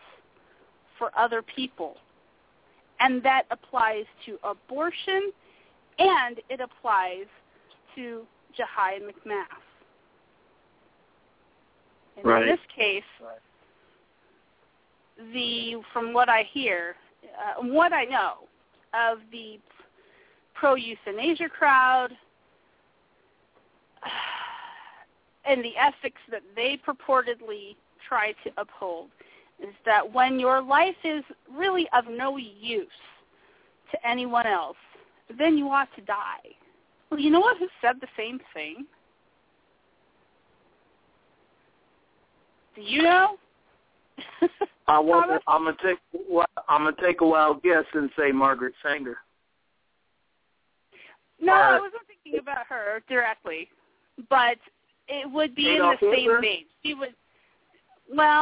[0.97, 1.97] for other people.
[2.99, 5.31] And that applies to abortion
[5.99, 7.25] and it applies
[7.95, 8.21] to
[8.57, 9.45] Jahi McMath.
[12.17, 12.43] And right.
[12.43, 13.03] in this case,
[15.33, 18.33] the from what I hear, uh, what I know
[18.93, 19.59] of the
[20.53, 22.09] pro euthanasia crowd
[25.45, 27.75] and the ethics that they purportedly
[28.07, 29.09] try to uphold
[29.61, 31.23] is that when your life is
[31.55, 32.87] really of no use
[33.91, 34.77] to anyone else,
[35.37, 36.55] then you ought to die.
[37.09, 37.57] Well, you know what?
[37.57, 38.85] Who said the same thing?
[42.75, 43.37] Do you know?
[44.87, 45.41] I want.
[45.47, 45.97] I'm gonna take.
[46.69, 49.17] I'm gonna take a wild guess and say Margaret Sanger.
[51.39, 53.67] No, I wasn't thinking about her directly,
[54.29, 54.57] but
[55.11, 56.35] it would be Adolf in the Hitler?
[56.35, 56.65] same vein.
[56.83, 57.13] She would.
[58.13, 58.41] Well,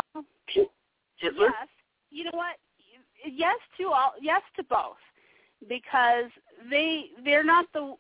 [1.18, 1.48] Hitler.
[1.48, 1.68] yes.
[2.12, 2.56] You know what?
[3.26, 4.14] Yes to all.
[4.22, 5.02] Yes to both,
[5.68, 6.30] because
[6.70, 7.96] they they're not the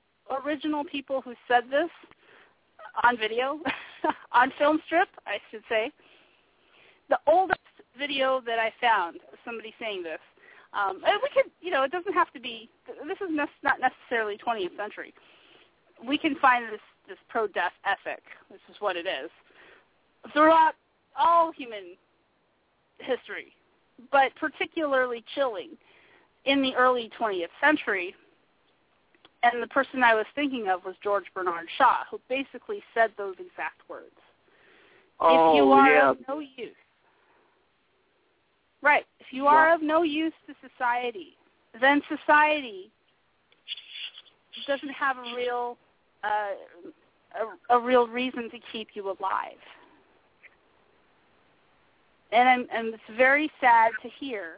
[0.46, 1.90] original people who said this
[3.04, 3.60] on video,
[4.32, 5.92] on film strip, I should say.
[7.10, 7.60] The oldest
[7.98, 10.20] video that I found somebody saying this,
[10.74, 12.70] um, and we could, you know, it doesn't have to be.
[13.08, 15.14] This is ne- not necessarily 20th century.
[16.08, 18.24] We can find this this pro-death ethic.
[18.50, 19.30] This is what it is
[20.32, 20.74] throughout
[21.18, 21.96] all human
[23.00, 23.54] history,
[24.12, 25.72] but particularly chilling
[26.46, 28.16] in the early 20th century.
[29.42, 33.36] And the person I was thinking of was George Bernard Shaw, who basically said those
[33.40, 34.16] exact words.
[35.22, 36.10] Oh if you are yeah.
[36.12, 36.76] of no use,
[38.82, 39.06] right?
[39.20, 41.36] If you are of no use to society,
[41.82, 42.90] then society
[44.68, 45.78] doesn't have a real
[46.24, 46.54] uh,
[47.70, 49.60] a, a real reason to keep you alive.
[52.32, 54.58] And I'm, and it's very sad to hear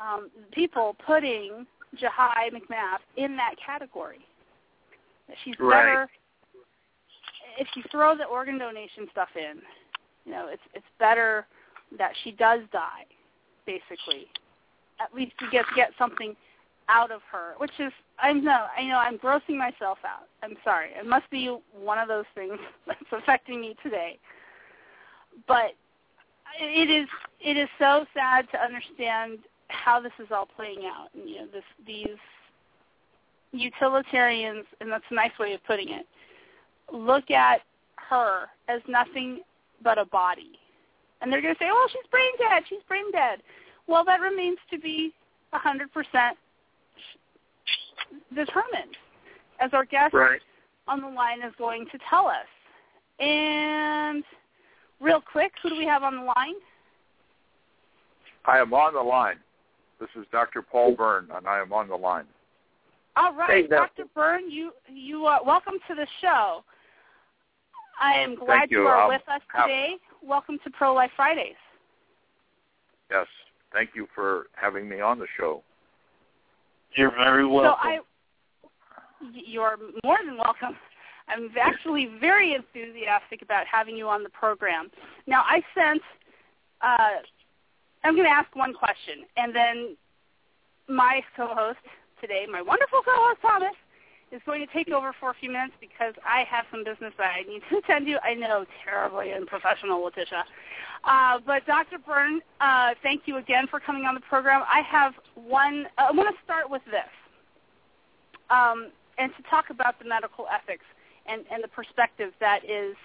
[0.00, 4.20] um, people putting Jahi McMath in that category.
[5.28, 5.84] That she's Right.
[5.84, 6.10] better
[7.58, 9.60] if you throw the organ donation stuff in.
[10.24, 11.46] You know, it's it's better
[11.98, 13.04] that she does die,
[13.66, 14.28] basically.
[15.00, 16.36] At least you get get something
[16.92, 20.28] out of her, which is I know I know I'm grossing myself out.
[20.42, 20.90] I'm sorry.
[20.98, 24.18] It must be one of those things that's affecting me today.
[25.48, 25.72] But
[26.60, 27.08] it is
[27.40, 31.08] it is so sad to understand how this is all playing out.
[31.14, 32.18] And, you know, this these
[33.52, 36.06] utilitarians, and that's a nice way of putting it,
[36.92, 37.62] look at
[37.96, 39.40] her as nothing
[39.82, 40.58] but a body.
[41.20, 42.64] And they're going to say, "Oh, she's brain dead.
[42.68, 43.42] She's brain dead."
[43.86, 45.12] Well, that remains to be
[45.52, 45.86] 100%
[48.30, 48.96] determined,
[49.60, 50.40] as our guest Right.
[50.88, 52.46] on the line is going to tell us.
[53.20, 54.24] And
[55.00, 56.54] real quick, who do we have on the line?
[58.44, 59.36] I am on the line.
[60.00, 60.62] This is Dr.
[60.62, 62.24] Paul Byrne, and I am on the line.
[63.14, 64.06] All right, Hey, Dr.
[64.14, 66.64] Byrne, you you uh, welcome to the show.
[68.00, 68.86] I am glad Thank you.
[68.86, 69.96] are Um, with us how- today.
[70.22, 71.56] Welcome to Pro Life Fridays.
[73.10, 73.26] Yes,
[73.72, 75.62] thank you for having me on the show.
[76.96, 77.72] You're very welcome.
[77.82, 77.98] So I,
[79.32, 80.76] you're more than welcome.
[81.28, 84.90] I'm actually very enthusiastic about having you on the program.
[85.26, 86.02] Now, I sense
[86.80, 87.22] uh,
[88.04, 89.96] I'm going to ask one question, and then
[90.88, 91.78] my co-host
[92.20, 93.76] today, my wonderful co-host Thomas,
[94.32, 97.32] is going to take over for a few minutes because I have some business that
[97.36, 98.18] I need to attend to.
[98.24, 100.44] I know, terribly unprofessional, Letitia.
[101.04, 101.98] Uh, but Dr.
[101.98, 104.62] Byrne, uh, thank you again for coming on the program.
[104.62, 105.86] I have one.
[105.98, 107.12] Uh, I want to start with this,
[108.50, 110.84] um, and to talk about the medical ethics
[111.26, 112.96] and, and the perspective that is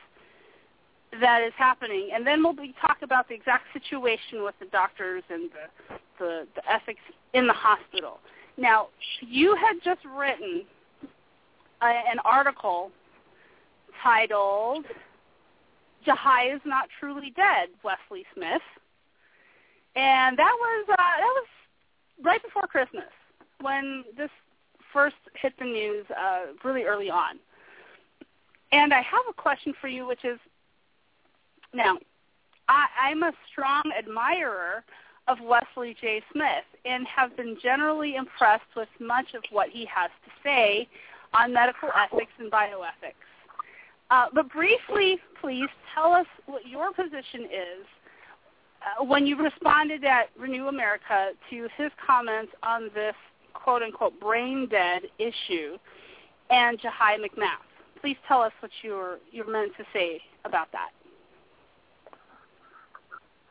[1.21, 5.23] that is happening, and then we'll be talk about the exact situation with the doctors
[5.29, 7.01] and the, the the ethics
[7.33, 8.19] in the hospital.
[8.57, 8.87] Now,
[9.21, 10.65] you had just written
[11.85, 12.91] an article
[14.01, 14.85] titled
[16.05, 18.61] Jahi is not truly dead, Wesley Smith.
[19.95, 21.47] And that was uh, that was
[22.23, 23.11] right before Christmas
[23.61, 24.29] when this
[24.93, 27.39] first hit the news uh, really early on.
[28.71, 30.39] And I have a question for you, which is
[31.73, 31.97] now
[32.69, 34.83] I, I'm a strong admirer
[35.27, 36.21] of Wesley J.
[36.31, 40.87] Smith and have been generally impressed with much of what he has to say
[41.33, 43.13] on medical ethics and bioethics.
[44.09, 47.85] Uh, but briefly, please tell us what your position is
[48.81, 53.15] uh, when you responded at Renew America to his comments on this
[53.53, 55.77] quote unquote brain dead issue
[56.49, 57.65] and Jahi McMath.
[57.99, 60.89] Please tell us what you're you're meant to say about that.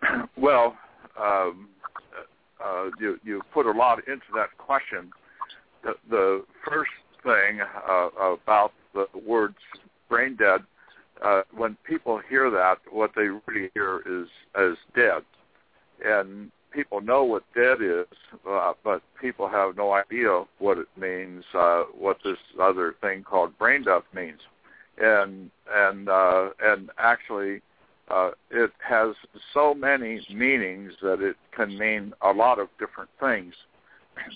[0.38, 0.76] Well,
[1.20, 1.68] um,
[2.64, 5.10] uh, you you put a lot into that question.
[5.82, 6.90] The, the first
[7.26, 9.56] thing uh, about the words
[10.08, 10.60] brain dead,
[11.24, 15.22] uh, when people hear that, what they really hear is as dead,
[16.04, 18.06] and people know what dead is,
[18.48, 23.56] uh, but people have no idea what it means, uh, what this other thing called
[23.58, 24.40] brain death means,
[24.98, 27.60] and and uh, and actually
[28.08, 29.14] uh, it has
[29.52, 33.54] so many meanings that it can mean a lot of different things.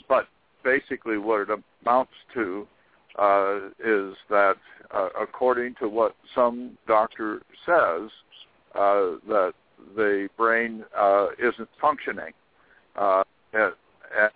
[0.08, 0.26] But
[0.64, 2.66] basically, what it amounts to
[3.18, 4.56] uh, is that,
[4.92, 8.10] uh, according to what some doctor says,
[8.74, 9.52] uh, that
[9.96, 12.32] the brain uh, isn't functioning,
[12.96, 13.72] uh, and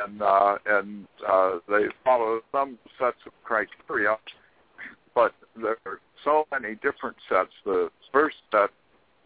[0.01, 4.17] and, uh, and uh, they follow some sets of criteria,
[5.15, 7.51] but there are so many different sets.
[7.65, 8.71] The first set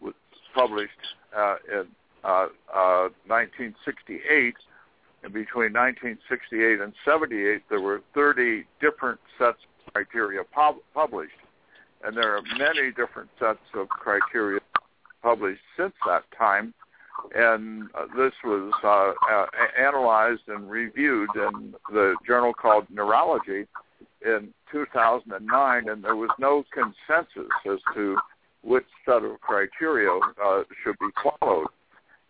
[0.01, 0.15] was
[0.55, 0.93] published
[1.37, 1.87] uh, in
[2.25, 4.55] uh, uh, 1968.
[5.23, 11.33] And between 1968 and 78, there were 30 different sets of criteria pub- published.
[12.05, 14.61] And there are many different sets of criteria
[15.23, 16.73] published since that time.
[17.35, 19.47] And uh, this was uh, uh,
[19.77, 23.67] analyzed and reviewed in the journal called Neurology
[24.25, 28.17] in 2009, and there was no consensus as to
[28.63, 30.11] which set of criteria
[30.45, 31.09] uh, should be
[31.41, 31.67] followed.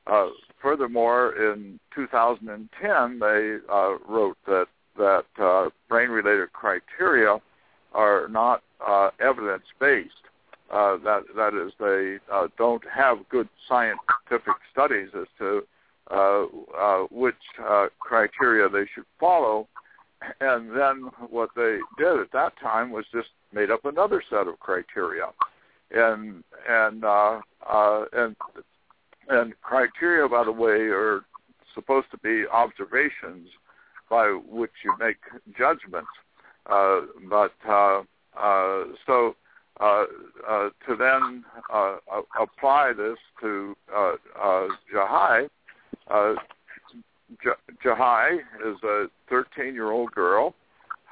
[0.08, 0.28] Uh,
[0.60, 7.38] furthermore, in 2010, they uh, wrote that that uh, brain-related criteria
[7.92, 10.10] are not uh, evidence-based.
[10.72, 12.18] Uh, that that is, they
[12.58, 15.62] don't have good scientific studies as to
[17.10, 17.34] which
[18.00, 19.68] criteria they should follow.
[20.40, 24.58] And then what they did at that time was just made up another set of
[24.58, 25.30] criteria
[25.90, 28.36] and and uh, uh, and
[29.28, 31.24] and criteria, by the way, are
[31.74, 33.48] supposed to be observations
[34.10, 35.16] by which you make
[35.56, 36.08] judgments.
[36.66, 38.02] Uh, but uh,
[38.38, 39.34] uh, so
[39.80, 40.04] uh,
[40.48, 41.96] uh, to then uh,
[42.40, 43.76] apply this to
[44.94, 45.48] Jahi,
[47.42, 47.50] J-
[47.84, 50.54] Jahi is a 13-year-old girl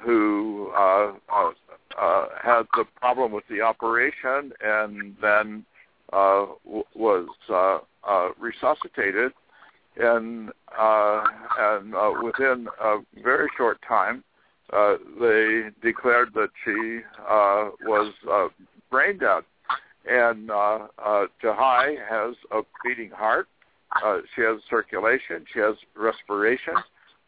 [0.02, 5.64] who had the problem with the operation and then
[6.12, 7.28] w- was
[8.06, 9.32] uh, uh, resuscitated,
[9.96, 11.24] and uh,
[11.58, 14.22] and uh, within a very short time,
[14.72, 18.48] uh, they declared that she uh, was uh,
[18.90, 19.42] brain dead.
[20.08, 23.48] And uh, uh, Jahi has a beating heart.
[24.04, 25.44] Uh, she has circulation.
[25.52, 26.74] She has respiration.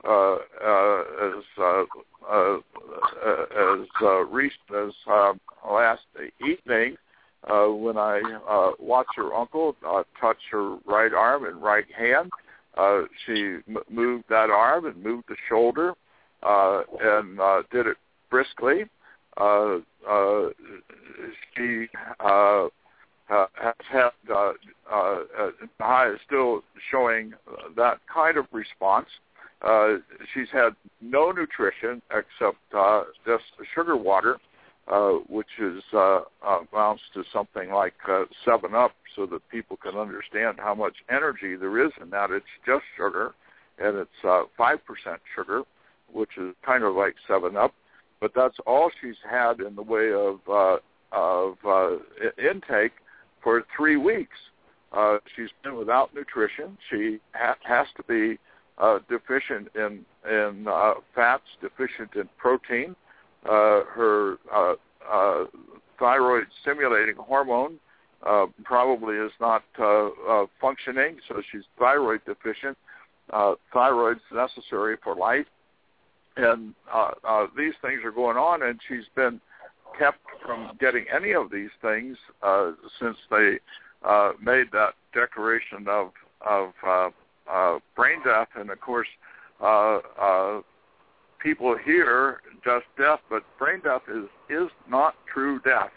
[0.04, 1.82] Uh, uh, as uh,
[2.30, 5.32] uh, as uh, recent as uh,
[5.68, 6.02] last
[6.40, 6.96] evening
[7.44, 12.30] uh, when I uh, watched her uncle uh, touch her right arm and right hand.
[12.76, 15.94] Uh, she m- moved that arm and moved the shoulder
[16.42, 17.96] uh, and uh, did it
[18.30, 18.84] briskly.
[19.36, 19.78] Uh,
[20.08, 20.48] uh,
[21.56, 21.86] she
[22.20, 22.66] uh,
[23.28, 24.52] has had uh,
[24.90, 27.32] uh, uh, is still showing
[27.76, 29.06] that kind of response.
[29.62, 29.96] Uh,
[30.32, 30.70] she's had
[31.00, 34.38] no nutrition except uh, just sugar water,
[34.90, 36.20] uh, which is uh,
[36.72, 41.56] amounts to something like uh, Seven Up, so that people can understand how much energy
[41.56, 42.30] there is in that.
[42.30, 43.34] It's just sugar,
[43.78, 45.62] and it's uh, five percent sugar,
[46.12, 47.74] which is kind of like Seven Up.
[48.20, 50.78] But that's all she's had in the way of uh,
[51.12, 51.96] of uh,
[52.38, 52.92] intake
[53.42, 54.36] for three weeks.
[54.92, 56.78] Uh, she's been without nutrition.
[56.90, 58.38] She ha- has to be
[58.78, 62.90] uh, deficient in in uh, fats, deficient in protein.
[62.90, 62.94] Uh,
[63.44, 64.74] her uh,
[65.10, 65.44] uh,
[65.98, 67.78] thyroid stimulating hormone
[68.26, 72.76] uh, probably is not uh, uh, functioning, so she's thyroid deficient.
[73.32, 75.46] Uh, thyroid's necessary for life,
[76.36, 79.40] and uh, uh, these things are going on, and she's been
[79.98, 83.58] kept from getting any of these things uh, since they
[84.04, 86.10] uh, made that declaration of
[86.48, 87.10] of uh,
[87.50, 89.08] uh, brain death, and of course,
[89.60, 90.60] uh, uh,
[91.38, 95.90] people hear just death, but brain death is is not true death.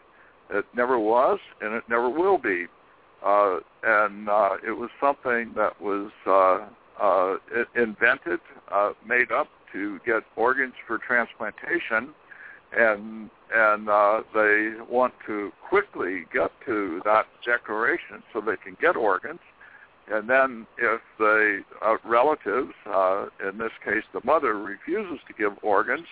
[0.50, 2.66] It never was, and it never will be.
[3.26, 6.68] Uh, and uh, it was something that was uh,
[7.02, 7.38] uh,
[7.76, 8.39] invented,
[8.72, 12.14] uh, made up to get organs for transplantation,
[12.78, 18.96] and and uh, they want to quickly get to that declaration so they can get
[18.96, 19.39] organs.
[20.10, 25.54] And then if the uh, relatives, uh, in this case the mother, refuses to give
[25.62, 26.08] organs,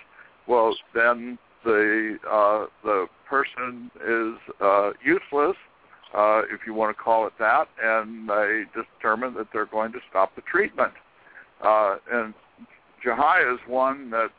[0.48, 5.58] well then the uh, the person is uh, useless,
[6.16, 10.00] uh, if you want to call it that, and they determine that they're going to
[10.10, 10.94] stop the treatment.
[11.62, 12.34] Uh, and
[13.06, 14.30] Jahi is one that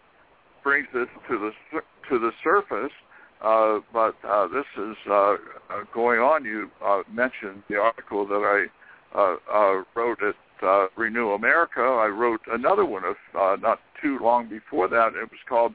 [0.63, 2.93] brings this to the to the surface.
[3.43, 5.37] Uh, but uh, this is uh, uh,
[5.95, 6.45] going on.
[6.45, 8.67] You uh, mentioned the article that I
[9.15, 10.35] uh, uh, wrote at
[10.67, 11.81] uh, Renew America.
[11.81, 15.09] I wrote another one of uh, not too long before that.
[15.15, 15.75] It was called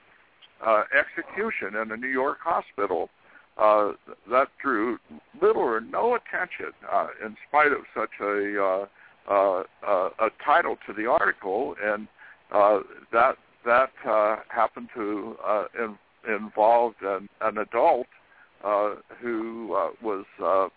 [0.66, 3.10] uh, Execution in a New York Hospital.
[3.58, 3.94] Uh,
[4.30, 4.98] that drew
[5.42, 8.86] little or no attention, uh, in spite of such a uh,
[9.30, 12.08] uh, uh, a title to the article, and
[12.52, 12.80] uh,
[13.12, 18.08] that that uh, happened to uh, in, involved an, an adult
[18.64, 20.68] uh, who uh, was uh,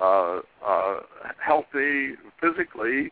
[0.00, 1.00] uh, uh,
[1.44, 3.10] healthy physically,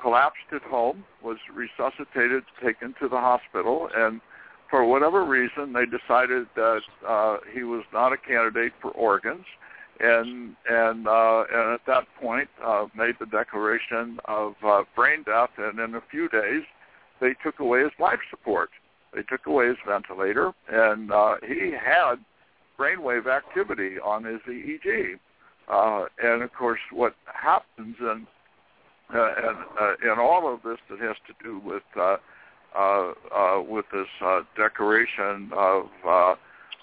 [0.00, 4.20] collapsed at home, was resuscitated, taken to the hospital, and
[4.68, 9.44] for whatever reason, they decided that uh, he was not a candidate for organs,
[10.00, 15.50] and and uh, and at that point uh, made the declaration of uh, brain death,
[15.56, 16.62] and in a few days,
[17.20, 18.70] they took away his life support.
[19.14, 22.16] They took away his ventilator, and uh, he had
[22.78, 25.18] brainwave activity on his EEG.
[25.68, 28.26] Uh, and of course, what happens in
[29.14, 32.16] uh, and uh, in all of this that has to do with uh,
[32.76, 36.34] uh, uh, with this uh, declaration of uh,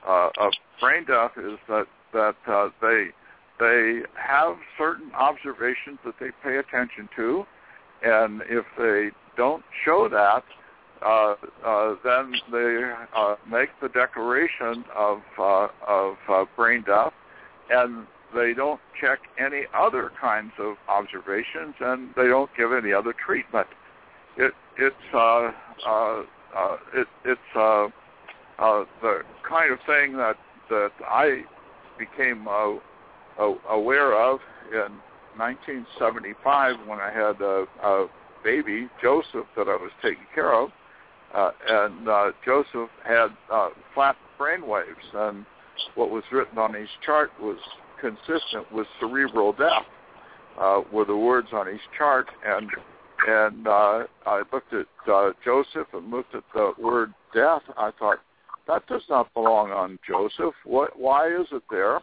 [0.07, 3.07] uh, of brain death is that that uh, they
[3.59, 7.45] they have certain observations that they pay attention to,
[8.03, 10.43] and if they don't show that,
[11.05, 17.13] uh, uh, then they uh, make the declaration of uh, of uh, brain death,
[17.69, 23.13] and they don't check any other kinds of observations, and they don't give any other
[23.13, 23.67] treatment.
[24.37, 25.51] It it's uh,
[25.85, 26.23] uh,
[26.55, 27.87] uh, it, it's uh,
[28.59, 30.37] uh, the kind of thing that
[30.69, 31.43] that I
[31.97, 32.75] became uh,
[33.69, 34.39] aware of
[34.71, 34.91] in
[35.37, 38.07] 1975 when I had a, a
[38.43, 40.69] baby, Joseph, that I was taking care of,
[41.33, 45.45] uh, and uh, Joseph had uh, flat brain waves, and
[45.95, 47.57] what was written on his chart was
[48.03, 49.85] consistent with cerebral death,
[50.59, 52.69] uh, were the words on his chart, and
[53.25, 57.61] and uh, I looked at uh, Joseph and looked at the word death.
[57.77, 58.17] I thought
[58.67, 60.53] that does not belong on Joseph.
[60.65, 60.99] What?
[60.99, 62.01] Why is it there?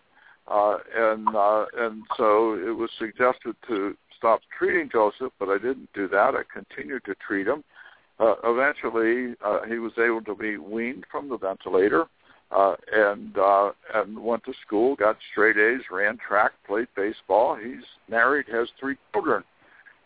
[0.49, 5.91] Uh, and uh, and so it was suggested to stop treating Joseph, but I didn't
[5.95, 6.35] do that.
[6.35, 7.63] I continued to treat him.
[8.19, 12.07] Uh, eventually, uh, he was able to be weaned from the ventilator,
[12.53, 17.57] uh, and uh, and went to school, got straight A's, ran track, played baseball.
[17.57, 19.45] He's married, has three children.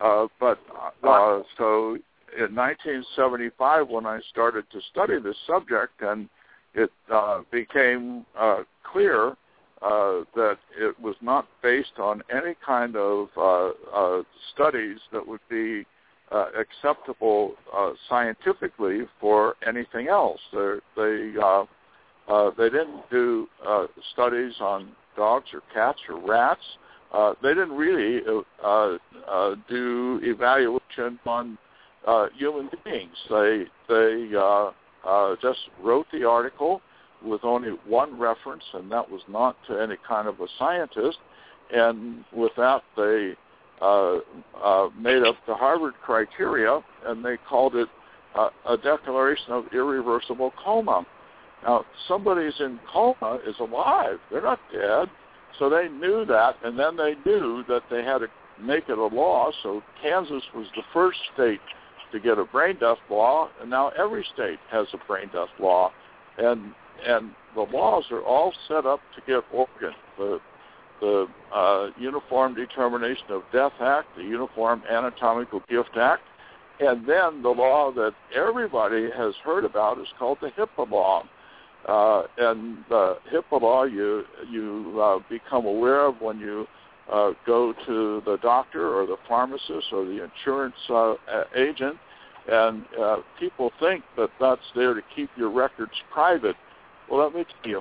[0.00, 0.58] Uh, but
[1.02, 1.96] uh, so
[2.36, 6.28] in 1975, when I started to study this subject, and
[6.74, 9.36] it uh, became uh, clear
[9.80, 14.22] uh, that it was not based on any kind of uh, uh,
[14.52, 15.84] studies that would be
[16.32, 20.40] uh, acceptable uh, scientifically for anything else.
[20.52, 21.64] They're, they uh,
[22.28, 26.62] uh, they didn't do uh, studies on dogs or cats or rats.
[27.12, 28.20] Uh, they didn't really
[28.64, 28.96] uh,
[29.28, 31.56] uh, do evaluation on
[32.06, 33.16] uh, human beings.
[33.30, 34.70] They they uh,
[35.06, 36.80] uh, just wrote the article
[37.24, 41.18] with only one reference, and that was not to any kind of a scientist.
[41.72, 43.34] And with that, they
[43.80, 44.18] uh,
[44.62, 47.88] uh, made up the Harvard criteria, and they called it
[48.34, 51.06] uh, a declaration of irreversible coma.
[51.64, 55.08] Now, somebody's in coma is alive; they're not dead.
[55.58, 58.28] So they knew that, and then they knew that they had to
[58.60, 59.50] make it a law.
[59.62, 61.60] So Kansas was the first state
[62.12, 65.90] to get a brain death law, and now every state has a brain death law,
[66.38, 66.72] and
[67.06, 69.96] and the laws are all set up to get organs.
[70.18, 70.40] The
[71.00, 76.22] the uh, Uniform Determination of Death Act, the Uniform Anatomical Gift Act,
[76.80, 81.24] and then the law that everybody has heard about is called the HIPAA law.
[81.88, 86.66] Uh, and the HIPAA law you you uh, become aware of when you
[87.12, 91.14] uh, go to the doctor or the pharmacist or the insurance uh,
[91.54, 91.96] agent,
[92.50, 96.56] and uh, people think that that's there to keep your records private.
[97.10, 97.80] Well, let me tell you,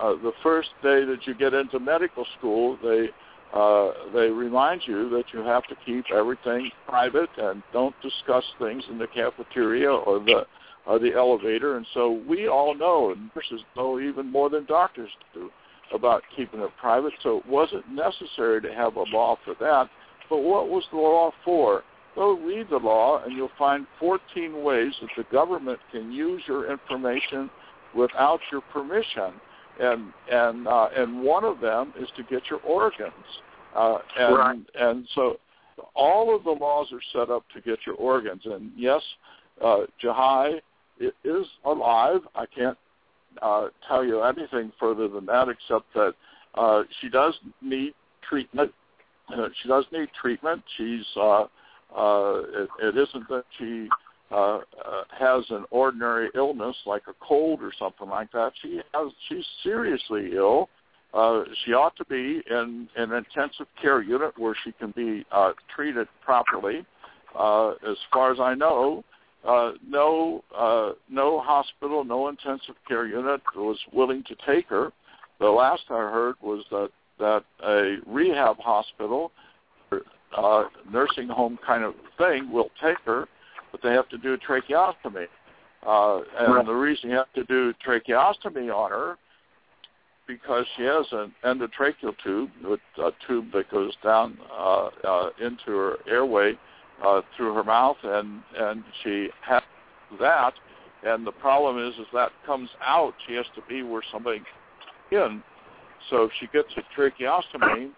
[0.00, 3.10] uh, the first day that you get into medical school, they
[3.54, 8.82] uh, they remind you that you have to keep everything private and don't discuss things
[8.90, 10.44] in the cafeteria or the
[10.86, 11.76] or the elevator.
[11.76, 15.50] And so we all know, and nurses know even more than doctors do,
[15.94, 17.12] about keeping it private.
[17.22, 19.88] So it wasn't necessary to have a law for that.
[20.28, 21.82] But what was the law for?
[22.14, 26.70] Go read the law, and you'll find 14 ways that the government can use your
[26.70, 27.50] information
[27.94, 29.34] without your permission
[29.80, 33.12] and and uh, and one of them is to get your organs.
[33.74, 34.58] Uh, and right.
[34.74, 35.36] and so
[35.94, 38.42] all of the laws are set up to get your organs.
[38.44, 39.02] And yes,
[39.62, 40.60] uh, Jahi
[41.24, 42.20] is alive.
[42.34, 42.78] I can't
[43.42, 46.14] uh, tell you anything further than that, except that
[46.54, 47.94] uh, she does need
[48.28, 48.72] treatment.
[49.34, 50.62] Uh, she does need treatment.
[50.76, 51.46] She's uh,
[51.94, 53.88] uh, it, it isn't that she
[54.30, 54.60] uh, uh,
[55.16, 58.52] has an ordinary illness like a cold or something like that.
[58.62, 60.68] She has she's seriously ill.
[61.14, 65.24] Uh, she ought to be in, in an intensive care unit where she can be
[65.30, 66.84] uh, treated properly.
[67.38, 69.04] Uh, as far as I know,
[69.46, 74.92] uh, no uh, no hospital, no intensive care unit was willing to take her.
[75.40, 79.32] The last I heard was that that a rehab hospital,
[80.36, 83.28] uh, nursing home kind of thing, will take her
[83.76, 85.26] but they have to do a tracheostomy.
[85.86, 86.66] Uh, and right.
[86.66, 89.16] the reason you have to do tracheostomy on her
[90.26, 92.50] because she has an endotracheal tube,
[92.98, 96.58] a tube that goes down uh, uh, into her airway
[97.04, 99.62] uh, through her mouth, and and she has
[100.20, 100.54] that.
[101.04, 103.14] And the problem is, is that comes out.
[103.26, 104.42] She has to be where somebody
[105.12, 105.42] in.
[106.10, 107.90] So if she gets a tracheostomy,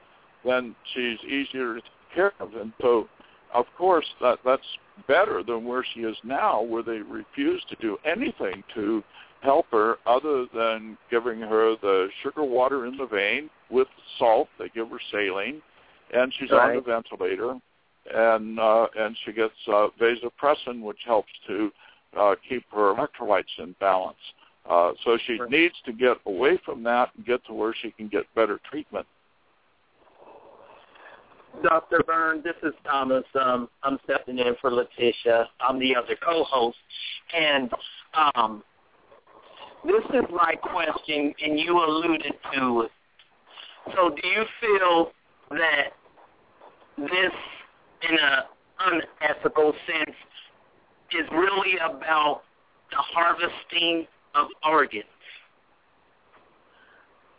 [0.44, 2.54] then she's easier to take care of.
[2.54, 3.08] And so
[3.54, 4.62] of course, that that's
[5.06, 9.02] better than where she is now, where they refuse to do anything to
[9.40, 13.88] help her other than giving her the sugar water in the vein with
[14.18, 14.48] salt.
[14.58, 15.62] They give her saline,
[16.12, 16.70] and she's right.
[16.70, 17.58] on the ventilator,
[18.14, 21.70] and uh, and she gets uh, vasopressin, which helps to
[22.18, 24.16] uh, keep her electrolytes in balance.
[24.68, 25.50] Uh, so she right.
[25.50, 29.06] needs to get away from that and get to where she can get better treatment.
[31.62, 32.02] Dr.
[32.06, 33.24] Byrne, this is Thomas.
[33.40, 35.48] Um, I'm stepping in for Letitia.
[35.60, 36.76] I'm the other co-host.
[37.34, 37.70] And
[38.14, 38.62] um,
[39.84, 42.90] this is my question, and you alluded to it.
[43.94, 45.12] So do you feel
[45.50, 45.92] that
[46.98, 47.32] this,
[48.08, 50.16] in an unethical sense,
[51.12, 52.42] is really about
[52.90, 55.04] the harvesting of organs?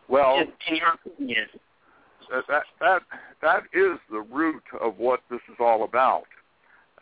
[0.08, 1.48] Well, in, your opinion
[2.30, 3.02] that that
[3.42, 6.26] that is the root of what this is all about.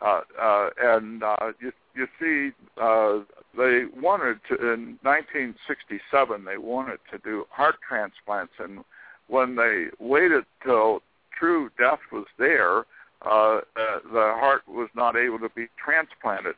[0.00, 3.18] Uh, uh, and uh, you you see, uh,
[3.56, 8.84] they wanted to in 1967 they wanted to do heart transplants, and
[9.26, 11.02] when they waited till
[11.38, 12.84] true death was there,
[13.22, 16.54] uh, the heart was not able to be transplanted.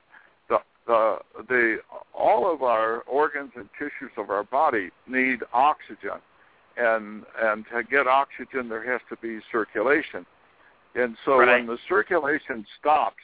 [0.49, 1.77] The, the the
[2.15, 6.21] all of our organs and tissues of our body need oxygen.
[6.77, 10.27] And and to get oxygen there has to be circulation.
[10.95, 11.59] And so right.
[11.59, 13.23] when the circulation stops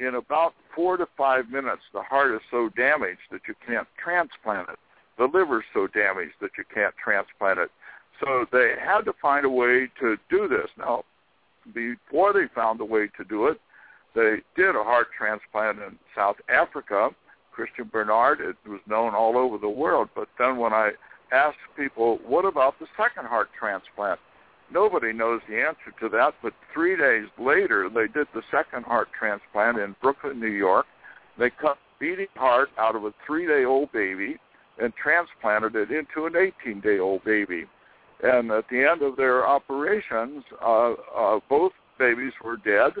[0.00, 4.68] in about four to five minutes the heart is so damaged that you can't transplant
[4.70, 4.78] it.
[5.18, 7.70] The liver is so damaged that you can't transplant it.
[8.18, 10.68] So they had to find a way to do this.
[10.78, 11.04] Now
[11.74, 13.60] before they found a way to do it
[14.14, 17.10] they did a heart transplant in south africa
[17.56, 20.90] Christiaan Barnard it was known all over the world but then when i
[21.32, 24.20] asked people, what about the second heart transplant?
[24.70, 29.08] Nobody knows the answer to that, but three days later, they did the second heart
[29.18, 30.86] transplant in Brooklyn, New York.
[31.38, 34.36] They cut beating heart out of a three-day-old baby
[34.78, 37.64] and transplanted it into an 18-day-old baby.
[38.22, 42.92] And at the end of their operations, uh, uh, both babies were dead.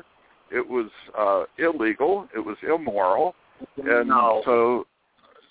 [0.50, 2.28] It was uh, illegal.
[2.34, 3.34] It was immoral.
[3.76, 4.42] And no.
[4.44, 4.86] so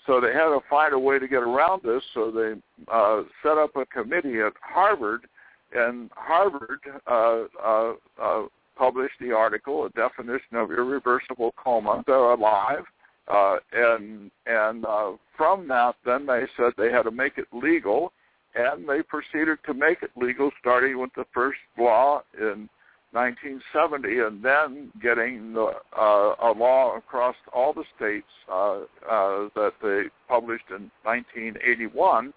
[0.06, 2.04] so they had to find a way to get around this.
[2.14, 2.54] So they
[2.92, 5.28] uh, set up a committee at Harvard,
[5.74, 8.44] and Harvard uh, uh, uh,
[8.76, 12.04] published the article, a definition of irreversible coma.
[12.08, 12.84] They're alive,
[13.28, 18.12] uh, and and uh, from that, then they said they had to make it legal,
[18.56, 22.70] and they proceeded to make it legal, starting with the first law in
[23.12, 28.80] 1970, and then getting the, uh, a law across all the states uh,
[29.10, 32.34] uh, that they published in 1981,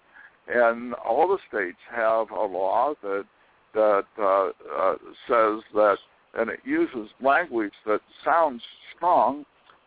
[0.47, 3.25] and all the states have a law that
[3.73, 4.95] that uh, uh,
[5.27, 5.97] says that,
[6.35, 8.61] and it uses language that sounds
[8.95, 9.45] strong,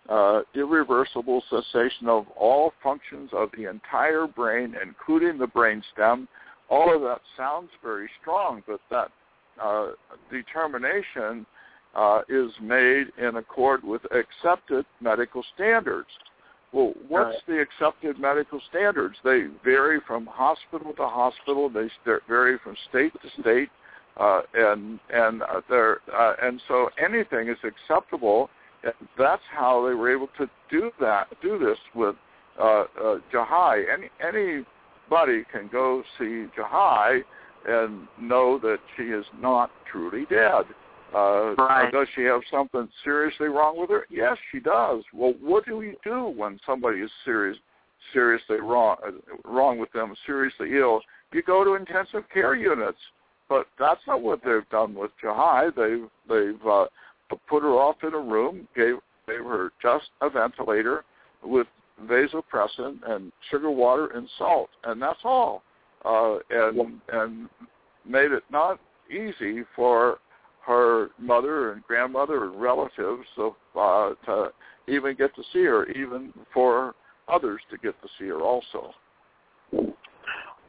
[0.09, 6.29] uh, irreversible cessation of all functions of the entire brain, including the brain stem.
[6.71, 9.11] All of that sounds very strong, but that
[9.63, 9.91] uh,
[10.31, 11.47] determination
[11.95, 16.09] uh, is made in accord with accepted medical standards.
[16.73, 19.17] Well, what's the accepted medical standards?
[19.25, 21.71] They vary from hospital to hospital.
[21.71, 21.89] They
[22.29, 23.71] vary from state to state,
[24.19, 28.51] uh, and and uh, there uh, and so anything is acceptable.
[28.85, 31.27] And that's how they were able to do that.
[31.43, 32.17] Do this with
[32.61, 33.85] uh, uh, Jahi.
[33.93, 37.23] Any anybody can go see Jahi
[37.67, 40.65] and know that she is not truly dead.
[41.15, 41.91] Uh, right.
[41.91, 44.07] Does she have something seriously wrong with her?
[44.11, 45.03] Yes, she does.
[45.15, 47.57] Well, what do we do when somebody is serious,
[48.13, 48.97] seriously wrong,
[49.45, 51.01] wrong with them, seriously ill?
[51.33, 52.99] You go to intensive care units.
[53.49, 55.75] But that's not what they've done with Jahi.
[55.75, 56.85] They've they've uh,
[57.49, 61.05] put her off in a room, gave gave her just a ventilator
[61.43, 61.67] with
[62.07, 65.63] vasopressin and sugar water and salt, and that's all.
[66.05, 67.49] Uh, and and
[68.07, 68.79] made it not
[69.11, 70.19] easy for
[70.65, 74.53] her mother and grandmother and relatives of, uh, to
[74.87, 76.95] even get to see her, even for
[77.27, 78.93] others to get to see her also.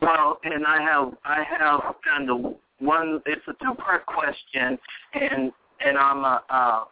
[0.01, 3.21] Well, and I have I have kind of one.
[3.25, 4.77] It's a two part question,
[5.13, 5.51] and
[5.85, 6.83] and I'm a, uh,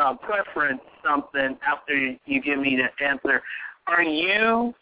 [0.00, 1.94] uh, preference something after
[2.24, 3.42] you give me the answer.
[3.86, 4.74] Are you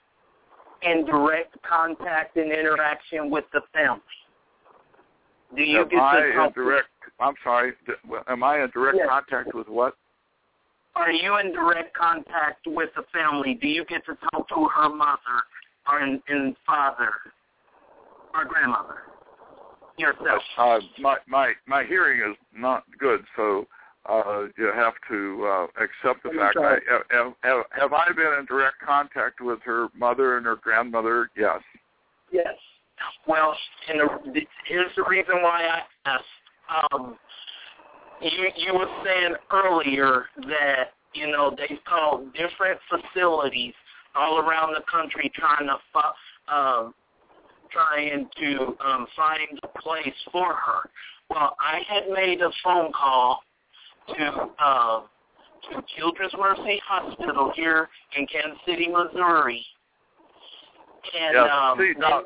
[0.82, 4.02] in direct contact and interaction with the family?
[5.56, 6.88] Do you am get I in direct?
[7.20, 7.72] I'm sorry.
[8.28, 9.08] Am I in direct yes.
[9.08, 9.94] contact with what?
[10.94, 13.54] Are you in direct contact with the family?
[13.54, 15.18] Do you get to talk to her mother
[15.90, 17.12] or and father
[18.34, 18.98] or grandmother
[19.98, 20.42] yourself?
[20.56, 23.66] Uh, my my my hearing is not good, so
[24.08, 26.56] uh, you have to uh, accept the fact.
[26.58, 26.78] I,
[27.10, 31.30] have, have, have I been in direct contact with her mother and her grandmother?
[31.36, 31.60] Yes.
[32.32, 32.54] Yes.
[33.26, 33.54] Well,
[33.88, 36.92] and the, here's the reason why I asked.
[36.92, 37.16] Um,
[38.20, 43.74] you you were saying earlier that you know they called different facilities
[44.14, 46.94] all around the country trying to um,
[47.70, 50.90] trying to um, find a place for her.
[51.30, 53.40] Well, I had made a phone call
[54.16, 55.00] to uh,
[55.70, 59.64] to Children's Mercy Hospital here in Kansas City, Missouri.
[61.18, 62.22] And yeah, um, see, now,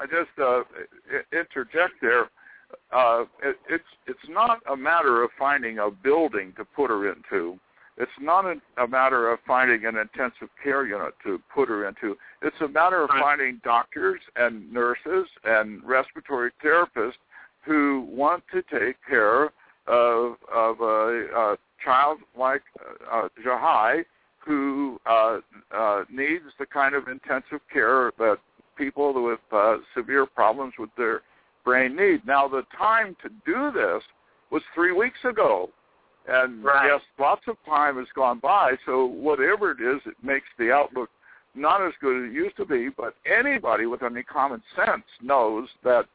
[0.00, 0.62] I just uh,
[1.32, 2.30] interject there.
[2.92, 7.58] Uh, it, it's it's not a matter of finding a building to put her into.
[7.98, 12.16] It's not a, a matter of finding an intensive care unit to put her into.
[12.42, 17.14] It's a matter of finding doctors and nurses and respiratory therapists
[17.64, 19.50] who want to take care
[19.86, 22.62] of of a, a child like
[23.10, 24.04] uh, Jahi
[24.38, 25.38] who uh,
[25.76, 28.38] uh, needs the kind of intensive care that
[28.76, 31.22] people with uh, severe problems with their
[31.64, 32.24] brain need.
[32.26, 34.02] Now, the time to do this
[34.50, 35.68] was three weeks ago.
[36.28, 36.86] And right.
[36.86, 41.10] yes, lots of time has gone by, so whatever it is, it makes the outlook
[41.54, 42.90] not as good as it used to be.
[42.94, 46.06] But anybody with any common sense knows that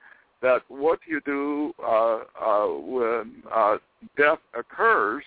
[0.41, 3.77] that what you do uh, uh, when uh,
[4.17, 5.23] death occurs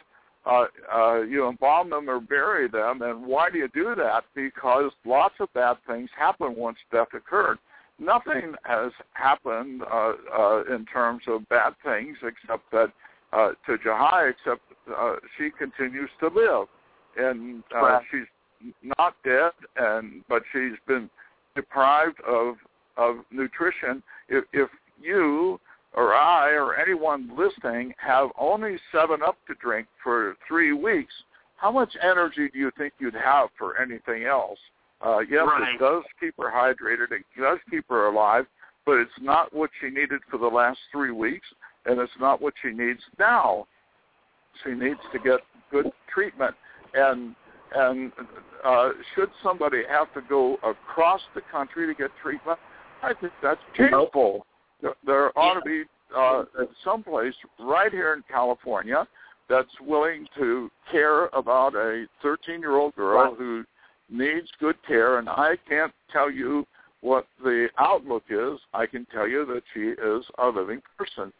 [0.46, 3.02] uh, uh, you embalm them or bury them.
[3.02, 4.24] And why do you do that?
[4.34, 7.58] Because lots of bad things happen once death occurred.
[7.98, 12.92] Nothing has happened uh, uh, in terms of bad things except that
[13.32, 14.60] uh, to Jahi, except
[14.94, 16.68] uh, she continues to live,
[17.16, 18.02] and uh, right.
[18.10, 21.10] she's not dead, and but she's been
[21.54, 22.56] deprived of
[22.96, 24.02] of nutrition.
[24.28, 24.68] If, if
[25.00, 25.60] you
[25.94, 31.12] or I or anyone listening have only 7 Up to drink for three weeks,
[31.56, 34.58] how much energy do you think you'd have for anything else?
[35.04, 35.74] Uh, yes, right.
[35.74, 37.12] it does keep her hydrated.
[37.12, 38.46] It does keep her alive,
[38.84, 41.46] but it's not what she needed for the last three weeks,
[41.86, 43.66] and it's not what she needs now.
[44.64, 45.40] She needs to get
[45.70, 46.54] good treatment.
[46.94, 47.34] And
[47.74, 48.12] and
[48.64, 52.58] uh, should somebody have to go across the country to get treatment,
[53.02, 54.46] I think that's painful.
[55.04, 55.82] There ought to be
[56.16, 56.44] uh,
[56.84, 59.06] someplace right here in California
[59.48, 63.38] that's willing to care about a 13-year-old girl right.
[63.38, 63.64] who
[64.10, 65.18] needs good care.
[65.18, 66.66] And I can't tell you
[67.00, 68.58] what the outlook is.
[68.74, 71.32] I can tell you that she is a living person.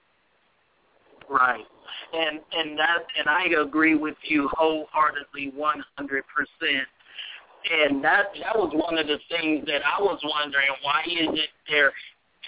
[1.29, 1.65] Right.
[2.13, 6.87] And and that and I agree with you wholeheartedly, one hundred percent.
[7.69, 10.69] And that that was one of the things that I was wondering.
[10.83, 11.93] Why isn't there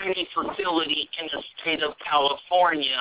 [0.04, 2.98] any facility in the state of California?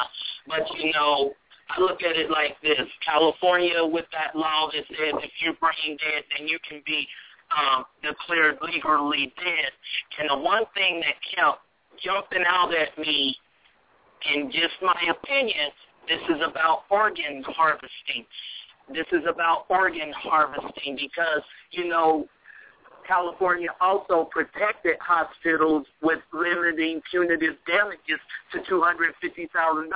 [0.47, 1.33] But you know,
[1.69, 5.97] I look at it like this: California, with that law that says if you're brain
[5.97, 7.07] dead, then you can be
[7.53, 9.71] um, declared legally dead.
[10.19, 11.61] And the one thing that kept
[12.03, 13.35] jumping out at me,
[14.33, 15.69] in just my opinion,
[16.07, 18.25] this is about organ harvesting.
[18.93, 22.27] This is about organ harvesting because, you know,
[23.07, 28.19] California also protected hospitals with limiting punitive damages
[28.51, 29.87] to $250,000.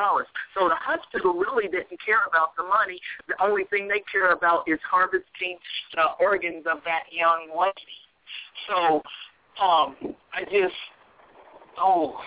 [0.57, 2.99] So the hospital really didn't care about the money.
[3.27, 5.57] The only thing they care about is harvesting
[5.93, 7.99] the organs of that young lady.
[8.69, 9.01] So
[9.61, 10.75] um, I just,
[11.77, 12.17] oh,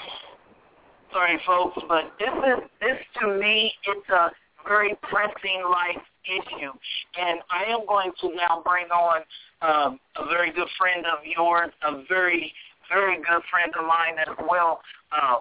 [1.15, 4.31] sorry, folks, but this is this to me, it's a
[4.67, 6.73] very pressing life issue,
[7.21, 9.23] and I am going to now bring on
[9.63, 12.53] um, a very good friend of yours, a very
[12.91, 14.81] very good friend of mine as well,
[15.13, 15.37] uh,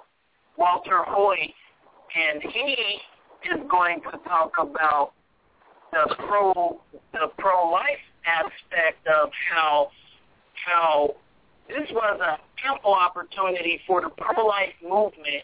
[0.58, 1.54] Walter Hoye,
[2.16, 3.00] and he
[3.52, 5.12] is going to talk about
[5.92, 6.80] the pro
[7.14, 9.88] the pro life aspect of how
[10.66, 11.16] how
[11.68, 12.38] this was an
[12.70, 15.44] ample opportunity for the pro life movement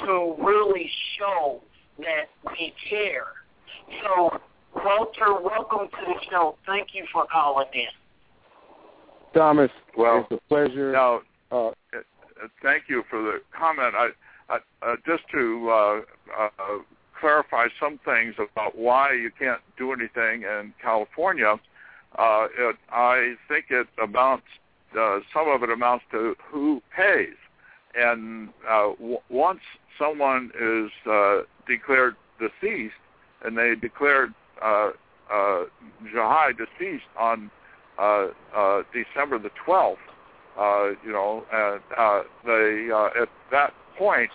[0.00, 1.60] to really show
[1.98, 3.26] that we care.
[4.02, 4.38] So,
[4.74, 6.56] Walter, welcome to the show.
[6.66, 7.86] Thank you for calling in.
[9.34, 10.92] Thomas, well, it's a pleasure.
[10.92, 11.20] Now,
[11.50, 11.70] uh,
[12.62, 13.94] thank you for the comment.
[13.94, 14.08] I,
[14.48, 16.00] I uh, just to uh,
[16.38, 16.48] uh,
[17.18, 21.54] clarify some things about why you can't do anything in California.
[22.18, 24.46] Uh, it, I think it amounts.
[24.98, 27.36] Uh, some of it amounts to who pays,
[27.94, 29.60] and uh, w- once
[29.98, 32.94] someone is uh, declared deceased,
[33.44, 34.32] and they declared
[34.62, 34.90] uh,
[35.30, 35.64] uh,
[36.14, 37.50] Jahi deceased on
[37.98, 39.96] uh, uh, December the 12th,
[40.58, 44.30] uh, you know, and uh, they uh, at that point,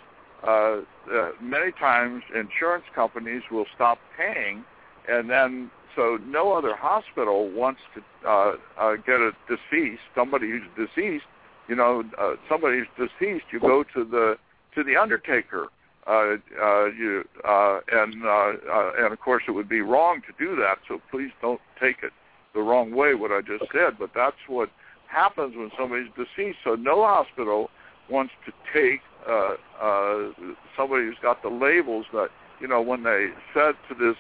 [0.45, 4.63] uh, uh, many times insurance companies will stop paying,
[5.09, 10.87] and then so no other hospital wants to uh, uh, get a deceased, somebody who's
[10.87, 11.25] deceased,
[11.67, 13.45] you know, uh, somebody who's deceased.
[13.51, 14.35] You go to the
[14.75, 15.67] to the undertaker.
[16.05, 20.33] Uh, uh, you uh, and uh, uh, and of course it would be wrong to
[20.37, 20.77] do that.
[20.87, 22.11] So please don't take it
[22.53, 23.97] the wrong way what I just said.
[23.97, 24.69] But that's what
[25.07, 26.57] happens when somebody's deceased.
[26.63, 27.69] So no hospital
[28.09, 30.31] wants to take uh, uh,
[30.75, 34.17] somebody who's got the labels that you know when they said to this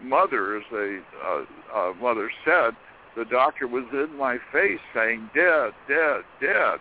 [0.00, 1.44] mother, as the uh,
[1.74, 2.70] uh, mother said,
[3.16, 6.78] the doctor was in my face saying dead, dead, dead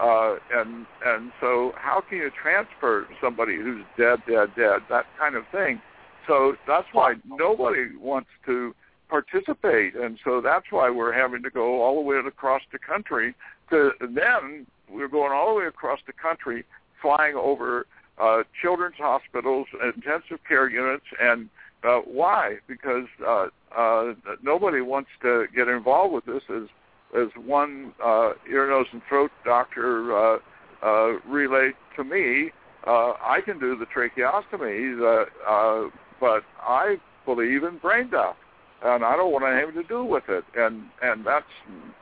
[0.00, 5.34] uh, and and so how can you transfer somebody who's dead, dead, dead, that kind
[5.34, 5.80] of thing?
[6.26, 8.74] So that's why nobody wants to
[9.08, 13.34] participate, and so that's why we're having to go all the way across the country.
[13.70, 16.64] To then we're going all the way across the country,
[17.02, 17.86] flying over
[18.18, 21.48] uh, children's hospitals, intensive care units, and
[21.82, 22.56] uh, why?
[22.66, 23.46] Because uh,
[23.76, 26.68] uh, nobody wants to get involved with this as
[27.16, 30.38] as one uh, ear, nose, and throat doctor uh,
[30.82, 32.50] uh, relayed to me,
[32.86, 36.96] uh, I can do the tracheostomy, uh, uh, but I
[37.26, 38.36] believe in brain death,
[38.82, 40.44] and I don't want anything to do with it.
[40.56, 41.44] And and that's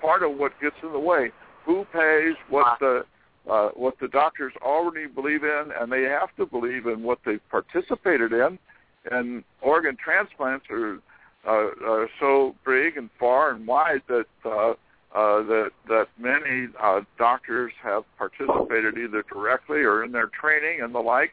[0.00, 1.32] part of what gets in the way.
[1.64, 2.36] Who pays?
[2.48, 3.04] What the
[3.50, 7.40] uh, what the doctors already believe in, and they have to believe in what they've
[7.50, 8.58] participated in.
[9.10, 10.98] And organ transplants are
[11.46, 14.74] uh, are so big and far and wide that uh,
[15.14, 20.94] uh, that that many uh, doctors have participated either directly or in their training and
[20.94, 21.32] the like,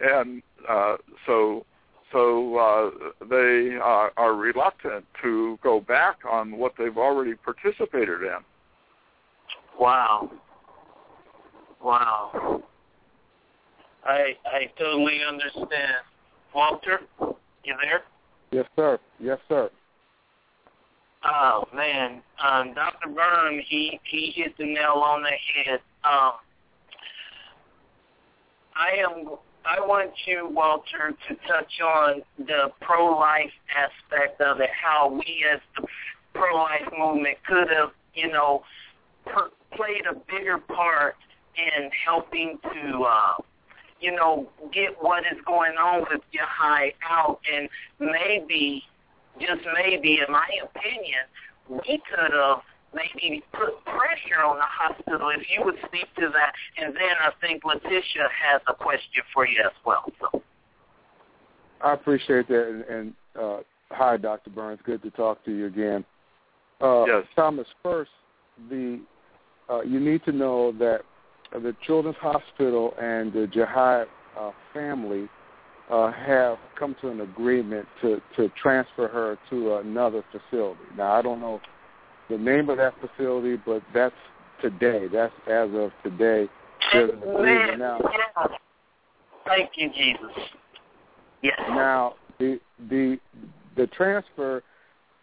[0.00, 0.96] and uh,
[1.26, 1.64] so
[2.12, 2.90] so uh,
[3.28, 8.38] they uh, are reluctant to go back on what they've already participated in.
[9.78, 10.30] Wow.
[11.82, 12.62] Wow.
[14.04, 15.96] I I totally understand.
[16.54, 17.00] Walter,
[17.64, 18.02] you there?
[18.52, 18.98] Yes, sir.
[19.18, 19.70] Yes, sir.
[21.26, 23.08] Oh man, um, Dr.
[23.08, 25.80] Byrne, he he hit the nail on the head.
[26.04, 26.32] Um,
[28.76, 29.36] I am.
[29.66, 34.68] I want you, Walter, to touch on the pro-life aspect of it.
[34.70, 35.86] How we, as the
[36.34, 38.62] pro-life movement, could have, you know,
[39.24, 41.14] per, played a bigger part
[41.56, 43.42] in helping to, uh,
[44.00, 48.84] you know, get what is going on with Jahi out, and maybe
[49.40, 51.24] just maybe, in my opinion,
[51.68, 52.62] we could have
[52.94, 56.52] maybe put pressure on the hospital if you would speak to that.
[56.78, 60.04] And then I think Letitia has a question for you as well.
[60.20, 60.42] So.
[61.80, 63.58] I appreciate that, and, and uh,
[63.90, 64.50] hi, Dr.
[64.50, 64.80] Burns.
[64.84, 66.04] Good to talk to you again.
[66.80, 67.24] Uh, yes.
[67.36, 68.10] Thomas, first,
[68.70, 69.00] the
[69.68, 71.00] uh, you need to know that
[71.52, 74.06] the Children's Hospital and the Jihad
[74.38, 75.28] uh, family
[75.90, 80.80] uh, have come to an agreement to, to transfer her to another facility.
[80.96, 81.60] Now, I don't know
[82.30, 84.14] the name of that facility, but that's
[84.62, 85.08] today.
[85.12, 86.48] That's as of today.
[86.92, 88.00] There's an agreement now.
[89.46, 90.30] Thank you, Jesus.
[91.42, 91.58] Yes.
[91.68, 92.58] Now, the
[92.88, 93.18] the
[93.76, 94.62] the transfer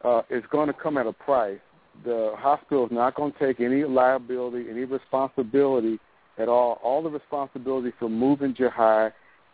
[0.03, 1.59] uh, is going to come at a price.
[2.05, 5.99] The hospital is not going to take any liability, any responsibility
[6.37, 6.79] at all.
[6.83, 9.11] All the responsibility for moving Jahi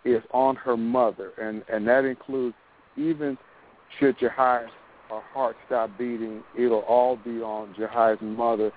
[0.08, 2.56] is on her mother, and and that includes
[2.96, 3.38] even
[4.00, 4.70] should Jahi's
[5.12, 8.72] uh, heart stop beating, it'll all be on Jahi's mother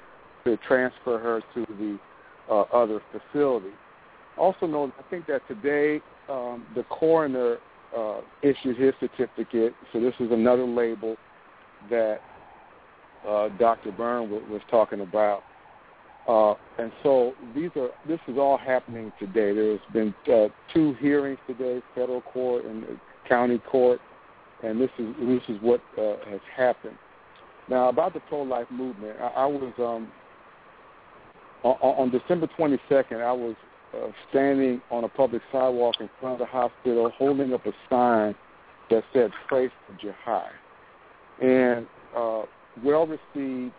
[0.44, 1.98] to transfer her to the
[2.50, 3.70] uh, other facility.
[4.38, 7.58] Also know, I think that today um, the coroner
[7.96, 11.16] uh, issued his certificate, so this is another label
[11.90, 12.20] that
[13.28, 13.92] uh, Dr.
[13.92, 15.42] Byrne w- was talking about.
[16.30, 19.52] Uh, and so these are this is all happening today.
[19.52, 22.84] There's been uh, two hearings today, federal court and
[23.28, 24.00] county court,
[24.62, 26.96] and this is this is what uh, has happened.
[27.68, 30.12] Now about the pro-life movement, I, I was um,
[31.64, 33.20] on, on December 22nd.
[33.24, 33.56] I was
[33.92, 38.36] uh, standing on a public sidewalk in front of the hospital, holding up a sign
[38.88, 40.46] that said "Pray for Jahi,"
[41.42, 42.42] and uh,
[42.84, 43.74] well received.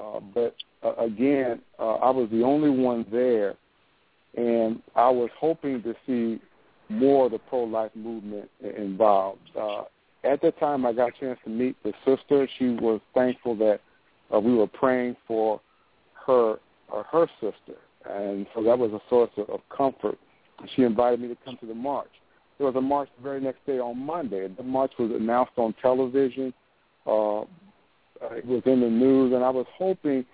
[0.00, 3.54] Uh, but uh, again, uh, I was the only one there,
[4.36, 6.40] and I was hoping to see
[6.88, 9.40] more of the pro-life movement involved.
[9.58, 9.82] Uh,
[10.24, 12.48] at that time, I got a chance to meet the sister.
[12.58, 13.80] She was thankful that
[14.34, 15.60] uh, we were praying for
[16.26, 16.58] her
[16.94, 17.78] uh, her sister,
[18.08, 20.18] and so that was a source of, of comfort.
[20.74, 22.08] She invited me to come to the march.
[22.56, 24.48] There was a march the very next day on Monday.
[24.48, 26.52] The march was announced on television.
[27.06, 27.42] Uh,
[28.22, 30.24] it was in the news, and I was hoping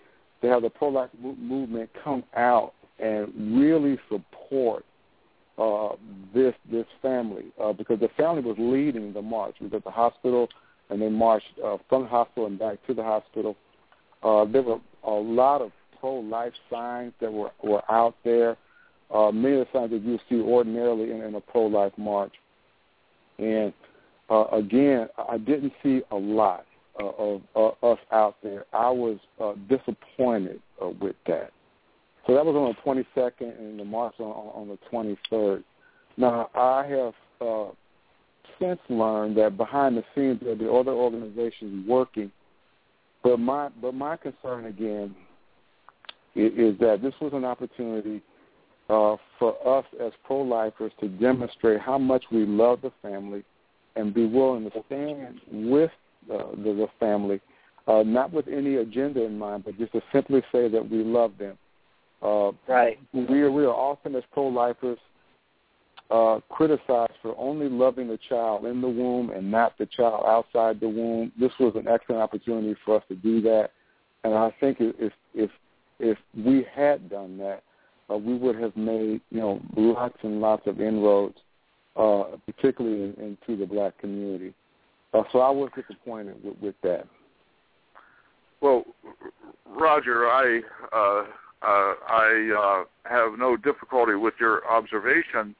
[0.42, 4.84] to have the pro-life movement come out and really support
[5.56, 5.90] uh,
[6.34, 9.56] this this family uh, because the family was leading the march.
[9.60, 10.48] We at the hospital,
[10.90, 13.56] and they marched uh, from the hospital and back to the hospital.
[14.22, 15.70] Uh, there were a lot of
[16.00, 18.56] pro-life signs that were were out there.
[19.12, 22.32] Uh, many of the signs that you see ordinarily in, in a pro-life march.
[23.38, 23.72] And
[24.30, 26.64] uh, again, I didn't see a lot
[27.00, 28.64] uh, of uh, us out there.
[28.72, 31.50] I was uh, disappointed uh, with that.
[32.26, 35.62] So that was on the 22nd, and the march on, on the 23rd.
[36.16, 37.72] Now, I have uh,
[38.58, 42.30] since learned that behind the scenes there are other organizations working,
[43.22, 45.14] but my but my concern again
[46.34, 48.22] is, is that this was an opportunity
[48.88, 53.42] uh, for us as pro-lifers to demonstrate how much we love the family
[53.96, 55.90] and be willing to stand with
[56.28, 57.40] the, the family,
[57.86, 61.32] uh, not with any agenda in mind, but just to simply say that we love
[61.38, 61.58] them.
[62.22, 62.98] Uh, right.
[63.12, 64.98] We are we are often as pro-lifers
[66.10, 70.80] uh, criticized for only loving the child in the womb and not the child outside
[70.80, 71.32] the womb.
[71.38, 73.70] This was an excellent opportunity for us to do that,
[74.22, 75.50] and I think if if
[75.98, 77.62] if we had done that,
[78.10, 81.38] uh, we would have made you know lots and lots of inroads,
[81.96, 84.54] uh, particularly in, into the black community.
[85.14, 87.06] Uh, so I was disappointed with, with that.
[88.60, 88.84] Well,
[89.66, 90.60] Roger, I
[90.92, 91.24] uh,
[91.62, 95.54] uh, I uh, have no difficulty with your observation,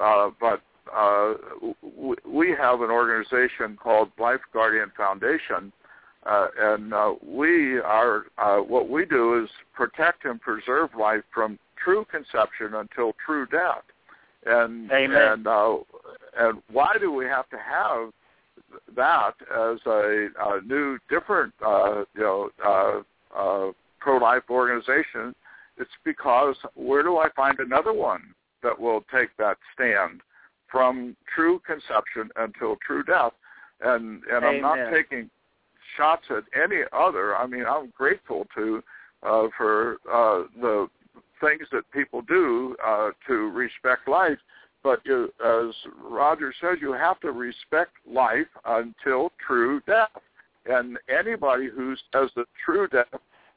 [0.00, 0.62] uh, but
[0.94, 1.34] uh,
[1.82, 5.72] w- we have an organization called Life Guardian Foundation,
[6.26, 11.58] uh, and uh, we are uh, what we do is protect and preserve life from
[11.82, 13.82] true conception until true death.
[14.46, 15.16] And Amen.
[15.16, 15.76] and uh,
[16.38, 18.12] and why do we have to have
[18.96, 25.34] that as a, a new, different, uh, you know, uh, uh, pro-life organization?
[25.78, 28.22] It's because where do I find another one
[28.62, 30.20] that will take that stand
[30.70, 33.32] from true conception until true death?
[33.80, 35.28] And and I'm not taking
[35.96, 37.36] shots at any other.
[37.36, 38.82] I mean, I'm grateful to
[39.24, 40.88] uh, for uh, the
[41.40, 44.38] things that people do uh, to respect life.
[44.84, 50.10] But you, as Roger says, you have to respect life until true death.
[50.66, 53.06] And anybody who says that true death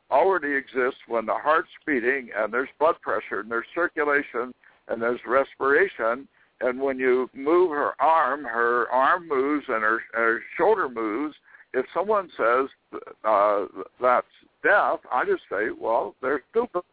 [0.09, 4.53] already exists when the heart's beating and there's blood pressure and there's circulation
[4.87, 6.27] and there's respiration,
[6.61, 11.35] and when you move her arm, her arm moves and her, her shoulder moves.
[11.73, 13.65] If someone says uh,
[14.01, 14.25] that's
[14.63, 16.83] death, I just say, well, they're stupid.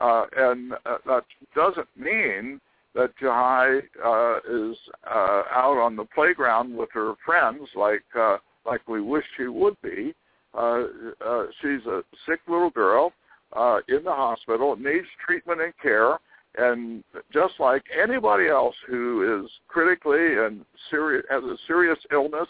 [0.00, 1.24] Uh, and uh, that
[1.54, 2.60] doesn't mean
[2.98, 4.76] that Jahi uh, is
[5.08, 9.80] uh, out on the playground with her friends, like uh, like we wish she would
[9.82, 10.14] be.
[10.52, 10.82] Uh,
[11.24, 13.12] uh, she's a sick little girl
[13.52, 16.18] uh, in the hospital, needs treatment and care,
[16.56, 22.48] and just like anybody else who is critically and serious has a serious illness,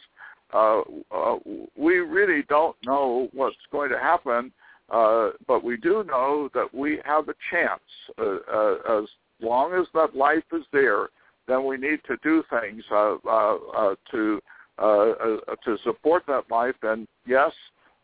[0.55, 0.81] uh,
[1.15, 1.37] uh,
[1.77, 4.51] we really don't know what's going to happen.
[4.89, 7.83] Uh, but we do know that we have a chance
[8.19, 9.05] uh, uh, as
[9.41, 11.09] long as that life is there,
[11.47, 14.41] then we need to do things uh, uh, uh, to
[14.79, 16.77] uh, uh, to support that life.
[16.83, 17.53] And yes,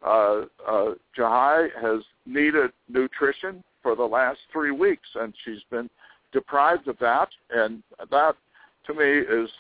[0.05, 5.89] uh, uh, Jahi has needed nutrition for the last three weeks, and she's been
[6.33, 8.35] deprived of that, and that
[8.87, 9.51] to me is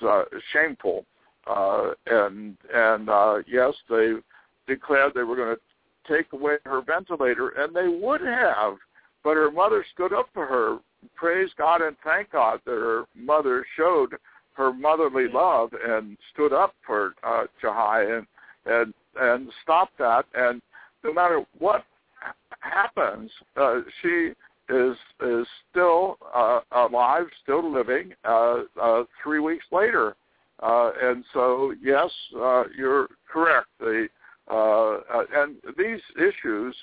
[0.52, 1.04] shameful.
[1.46, 4.14] Uh, and and uh, yes, they
[4.66, 8.74] declared they were going to take away her ventilator, and they would have,
[9.22, 10.78] but her mother stood up for her
[11.14, 14.14] praise God and thank God that her mother showed
[14.54, 18.26] her motherly love and stood up for uh, Jahi and
[18.66, 20.24] and and stopped that.
[20.34, 20.62] And
[21.02, 21.84] no matter what
[22.60, 24.32] happens, uh, she
[24.68, 28.14] is is still uh, alive, still living.
[28.24, 30.14] Uh, uh, three weeks later,
[30.62, 33.68] uh, and so yes, uh, you're correct.
[33.80, 34.08] The
[34.50, 36.76] uh, uh, and these issues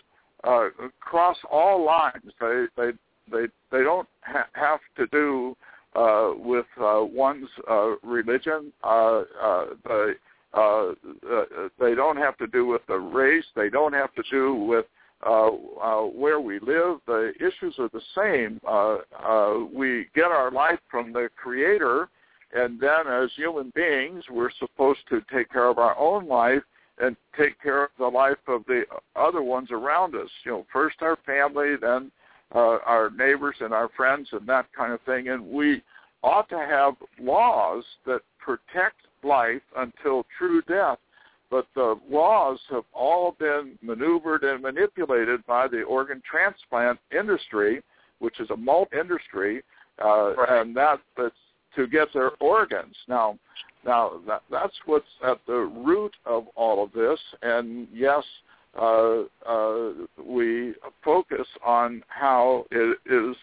[0.43, 0.69] uh,
[0.99, 2.31] cross all lines.
[2.39, 2.91] They they
[3.31, 5.55] they they don't ha- have to do
[5.95, 8.71] uh, with uh, one's uh, religion.
[8.83, 10.13] Uh, uh, they
[10.53, 11.45] uh, uh,
[11.79, 13.45] they don't have to do with the race.
[13.55, 14.85] They don't have to do with
[15.25, 15.49] uh,
[15.81, 16.97] uh, where we live.
[17.05, 18.59] The issues are the same.
[18.67, 22.09] Uh, uh, we get our life from the Creator,
[22.53, 26.63] and then as human beings, we're supposed to take care of our own life
[26.99, 28.83] and take care of the life of the
[29.15, 30.29] other ones around us.
[30.43, 32.11] You know, first our family, then
[32.53, 35.29] uh, our neighbors and our friends and that kind of thing.
[35.29, 35.81] And we
[36.23, 40.97] ought to have laws that protect life until true death.
[41.49, 47.81] But the laws have all been maneuvered and manipulated by the organ transplant industry,
[48.19, 49.61] which is a multi industry,
[50.03, 50.61] uh, right.
[50.61, 51.35] and that, that's
[51.75, 52.95] to get their organs.
[53.07, 53.37] Now,
[53.85, 57.19] now that, that's what's at the root of all of this.
[57.41, 59.91] And yes, uh, uh,
[60.23, 63.35] we focus on how it is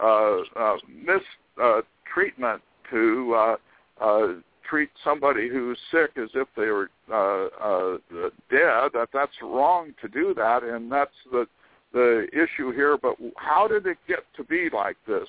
[0.00, 3.56] uh, uh, mistreatment to uh,
[4.04, 4.26] uh,
[4.68, 7.98] treat somebody who's sick as if they were uh, uh,
[8.50, 8.90] dead.
[8.94, 11.46] That that's wrong to do that, and that's the
[11.92, 12.96] the issue here.
[12.96, 15.28] But how did it get to be like this?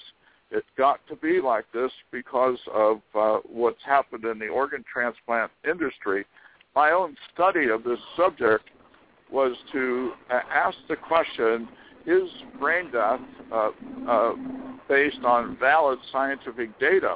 [0.51, 5.51] It got to be like this because of uh, what's happened in the organ transplant
[5.67, 6.25] industry.
[6.75, 8.69] My own study of this subject
[9.33, 11.67] was to uh, ask the question,
[12.05, 12.29] is
[12.59, 13.19] brain death
[13.51, 13.71] uh,
[14.07, 14.33] uh,
[14.87, 17.15] based on valid scientific data?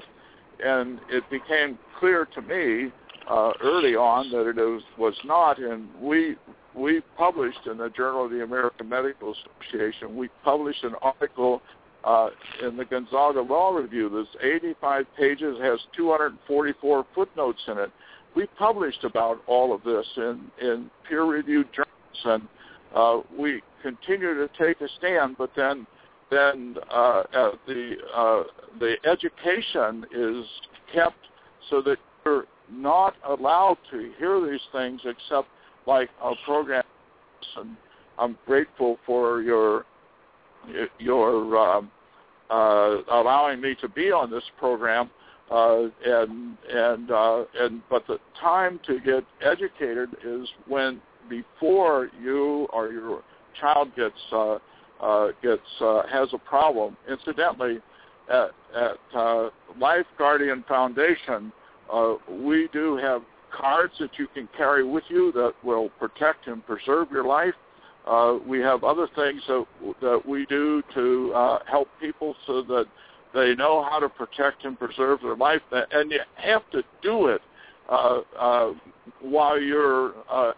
[0.64, 2.92] And it became clear to me
[3.30, 6.36] uh, early on that it was, was not, and we
[6.76, 11.62] we published in the Journal of the American Medical Association, we published an article
[12.04, 12.30] uh,
[12.62, 17.92] in the Gonzaga Law Review that's 85 pages, has 244 footnotes in it.
[18.36, 21.87] We published about all of this in, in peer-reviewed journals
[22.26, 22.48] and
[22.96, 25.86] uh, we continue to take a stand, but then
[26.30, 28.44] then uh, uh, the uh,
[28.80, 30.46] the education is
[30.94, 31.18] kept
[31.70, 35.48] so that you're not allowed to hear these things except
[35.86, 36.84] like a program.
[37.58, 37.78] And
[38.18, 39.86] I'm grateful for your
[41.00, 41.92] your um,
[42.50, 45.10] uh, allowing me to be on this program.
[45.50, 52.68] Uh, and and uh, and but the time to get educated is when before you
[52.74, 53.24] or your
[53.60, 54.58] child gets uh,
[55.02, 56.98] uh, gets uh, has a problem.
[57.10, 57.80] Incidentally,
[58.30, 59.50] at, at uh,
[59.80, 61.52] Life Guardian Foundation,
[61.92, 63.22] uh, we do have
[63.52, 67.54] cards that you can carry with you that will protect and preserve your life.
[68.06, 69.66] Uh, we have other things that
[70.02, 72.86] that we do to uh, help people so that
[73.34, 77.42] they know how to protect and preserve their life, and you have to do it
[77.90, 78.74] uh, uh,
[79.22, 80.52] while you're uh,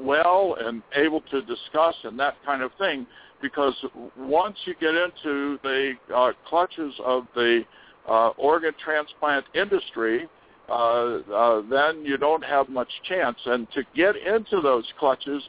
[0.00, 3.06] well and able to discuss and that kind of thing.
[3.42, 3.74] Because
[4.16, 7.62] once you get into the uh, clutches of the
[8.08, 10.26] uh, organ transplant industry,
[10.68, 13.36] uh, uh, then you don't have much chance.
[13.44, 15.42] And to get into those clutches,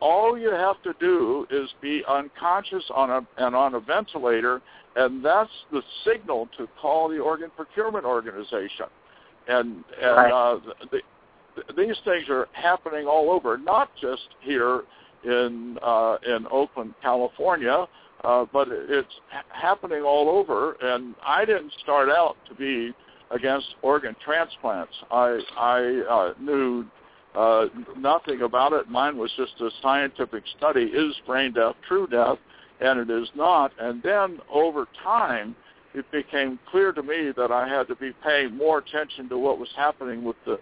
[0.00, 4.60] all you have to do is be unconscious on a and on a ventilator,
[4.96, 8.86] and that's the signal to call the organ procurement organization
[9.48, 10.32] and and right.
[10.32, 10.60] uh,
[10.90, 11.00] the,
[11.76, 14.82] these things are happening all over, not just here
[15.24, 17.86] in uh, in Oakland, California.
[18.24, 19.14] uh, but it's
[19.50, 20.76] happening all over.
[20.80, 22.92] And I didn't start out to be
[23.30, 24.92] against organ transplants.
[25.10, 26.84] I I uh, knew
[27.34, 27.66] uh,
[27.96, 28.88] nothing about it.
[28.88, 32.38] Mine was just a scientific study: is brain death true death?
[32.80, 33.70] And it is not.
[33.80, 35.54] And then over time,
[35.94, 39.58] it became clear to me that I had to be paying more attention to what
[39.58, 40.58] was happening with the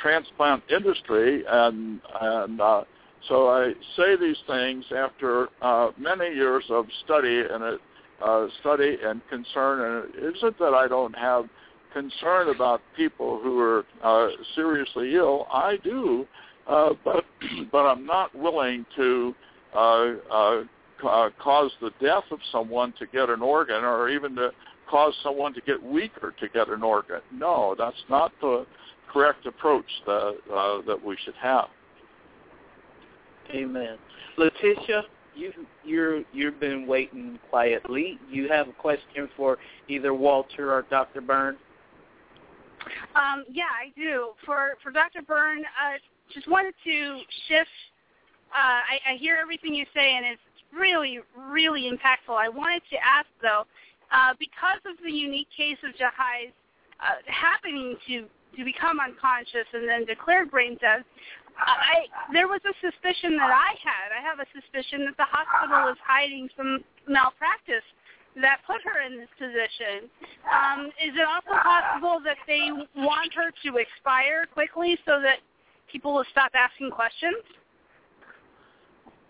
[0.00, 2.84] transplant industry, and and uh,
[3.28, 7.78] so I say these things after uh, many years of study and
[8.22, 9.80] uh, study and concern.
[9.80, 11.46] And it isn't that I don't have
[11.92, 15.46] concern about people who are uh, seriously ill.
[15.50, 16.26] I do,
[16.66, 17.24] uh, but
[17.72, 19.34] but I'm not willing to
[19.74, 19.78] uh,
[20.30, 20.62] uh,
[21.06, 24.50] uh, cause the death of someone to get an organ, or even to
[24.94, 27.20] cause someone to get weaker to get an organ.
[27.32, 28.64] No, that's not the
[29.12, 31.66] correct approach that uh, that we should have.
[33.52, 33.98] Amen.
[34.38, 35.02] Letitia,
[35.34, 35.52] you
[35.84, 38.20] you're you've been waiting quietly.
[38.30, 39.58] You have a question for
[39.88, 41.20] either Walter or Dr.
[41.20, 41.56] Byrne?
[43.16, 44.28] Um, yeah, I do.
[44.46, 45.22] For for Dr.
[45.22, 45.98] Byrne, uh,
[46.32, 47.18] just wanted to
[47.48, 47.68] shift.
[48.52, 50.40] Uh, I, I hear everything you say, and it's
[50.72, 52.36] really, really impactful.
[52.36, 53.64] I wanted to ask though,
[54.14, 56.54] uh, because of the unique case of Jahi's
[57.02, 61.02] uh, happening to to become unconscious and then declared brain dead,
[61.58, 64.14] I there was a suspicion that I had.
[64.14, 67.82] I have a suspicion that the hospital is hiding some malpractice
[68.40, 70.10] that put her in this position.
[70.46, 75.38] Um, is it also possible that they want her to expire quickly so that
[75.90, 77.42] people will stop asking questions?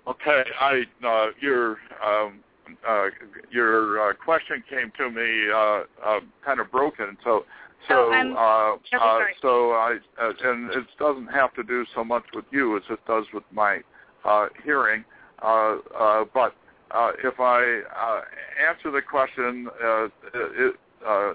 [0.07, 2.44] Okay, I uh, you're um,
[2.89, 3.07] uh,
[3.51, 7.45] your uh, question came to me uh, uh, kind of broken, so
[7.89, 12.25] so, oh, uh, uh, so I, uh, and it doesn't have to do so much
[12.35, 13.81] with you as it does with my
[14.25, 15.05] uh, hearing.
[15.43, 16.55] Uh, uh, but
[16.93, 18.21] uh, if I uh,
[18.69, 20.05] answer the question, uh,
[20.35, 20.75] it,
[21.07, 21.33] uh,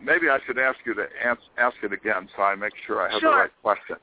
[0.00, 3.12] maybe I should ask you to ask, ask it again so I make sure I
[3.12, 3.32] have sure.
[3.32, 3.96] the right question.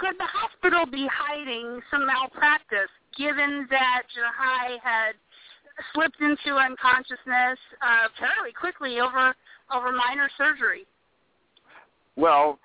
[0.00, 5.14] Could the hospital be hiding some malpractice, given that Jahi had
[5.94, 9.34] slipped into unconsciousness uh, fairly quickly over
[9.74, 10.86] over minor surgery?
[12.16, 12.58] Well,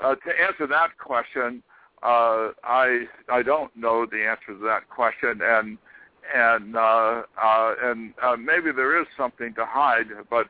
[0.00, 1.62] uh, to answer that question,
[2.02, 5.78] uh, I I don't know the answer to that question, and
[6.34, 10.46] and uh, uh, and uh, maybe there is something to hide, but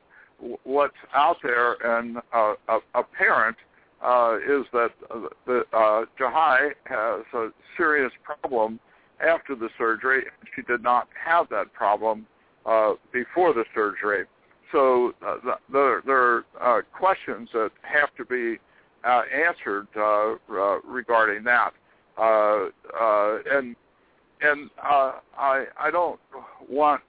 [0.65, 2.55] what's out there and uh,
[2.95, 3.57] apparent
[4.05, 8.79] uh, is that uh, the uh, Jahi has a serious problem
[9.21, 10.25] after the surgery.
[10.55, 12.27] She did not have that problem
[12.65, 14.27] uh, before the surgery
[14.73, 15.37] so uh,
[15.73, 18.59] there, there are uh, questions that have to be
[19.05, 21.73] uh, answered uh, uh, regarding that,
[22.19, 22.67] uh,
[23.01, 23.77] uh, and
[24.41, 26.19] and uh, I I don't
[26.69, 27.03] want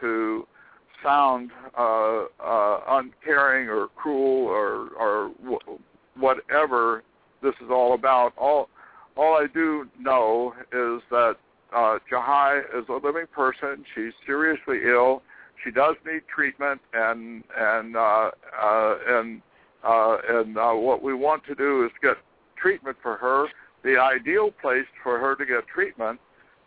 [0.00, 0.46] to
[1.02, 5.78] sound uh, uh, uncaring or cruel or or w-
[6.16, 7.02] whatever
[7.42, 8.32] this is all about.
[8.36, 8.68] All
[9.16, 11.36] all I do know is that
[11.74, 13.84] uh, Jahi is a living person.
[13.94, 15.22] She's seriously ill
[15.64, 18.30] she does need treatment, and and uh,
[18.60, 19.42] uh, and
[19.84, 22.16] uh, and uh, what we want to do is get
[22.56, 23.46] treatment for her.
[23.84, 26.20] The ideal place for her to get treatment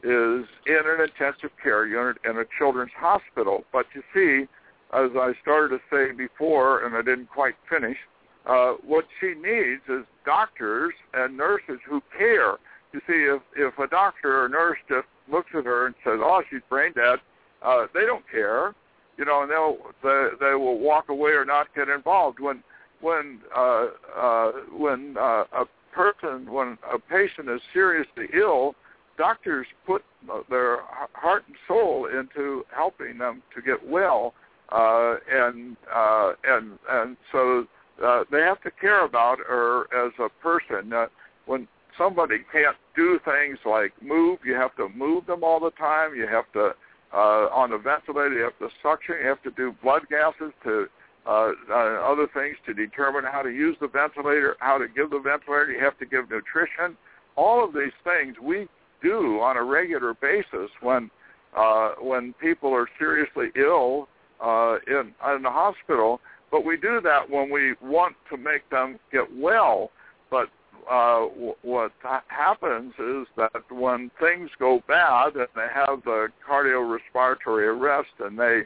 [0.03, 3.63] is in an intensive care unit in a children's hospital.
[3.71, 4.47] But you see,
[4.93, 7.97] as I started to say before, and I didn't quite finish,
[8.45, 12.55] uh, what she needs is doctors and nurses who care.
[12.93, 16.41] You see, if if a doctor or nurse just looks at her and says, "Oh,
[16.49, 17.19] she's brain dead,"
[17.61, 18.73] uh, they don't care
[19.21, 22.39] you know, and they'll they, they will walk away or not get involved.
[22.39, 22.63] When
[23.01, 23.85] when uh,
[24.17, 28.73] uh, when uh, a person when a patient is seriously ill,
[29.19, 30.03] doctors put
[30.49, 30.79] their
[31.13, 34.33] heart and soul into helping them to get well,
[34.71, 37.67] uh, and uh, and and so
[38.03, 40.93] uh, they have to care about her as a person.
[40.93, 41.05] Uh,
[41.45, 46.15] when somebody can't do things like move, you have to move them all the time.
[46.15, 46.71] You have to
[47.13, 48.33] uh, on a ventilator.
[48.33, 49.15] You have to suction.
[49.21, 50.87] You have to do blood gases to
[51.27, 55.19] uh, uh, other things to determine how to use the ventilator, how to give the
[55.19, 55.71] ventilator.
[55.71, 56.97] You have to give nutrition.
[57.35, 58.67] All of these things we
[59.03, 61.09] do on a regular basis when
[61.55, 64.07] uh, when people are seriously ill
[64.43, 66.21] uh, in in the hospital.
[66.49, 69.91] But we do that when we want to make them get well.
[70.29, 70.49] But
[70.89, 71.21] uh,
[71.61, 71.91] what
[72.27, 78.61] happens is that when things go bad and they have the cardiorespiratory arrest and they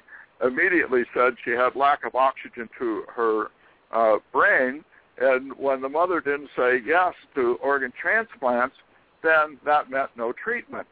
[0.46, 3.48] immediately said she had lack of oxygen to her
[3.94, 4.84] uh, brain,
[5.18, 8.76] and when the mother didn't say yes to organ transplants,
[9.24, 10.88] then that meant no treatment.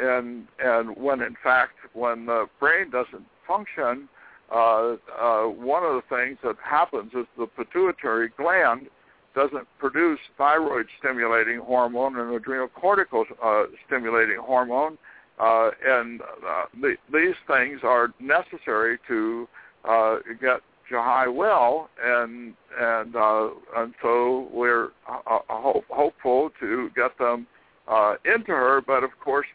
[0.00, 4.08] and and when in fact when the brain doesn't function,
[4.52, 8.88] uh, uh, one of the things that happens is the pituitary gland
[9.34, 14.96] doesn't produce thyroid stimulating hormone and adrenal cortical uh, stimulating hormone,
[15.40, 19.48] uh, and uh, the, these things are necessary to
[19.88, 27.16] uh, get Jahi well, and and uh, and so we're uh, hope, hopeful to get
[27.18, 27.46] them
[27.88, 28.80] uh, into her.
[28.86, 29.46] But of course,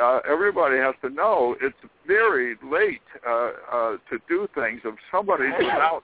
[0.00, 4.80] uh, everybody has to know it's very late uh, uh, to do things.
[4.84, 6.02] If somebody's without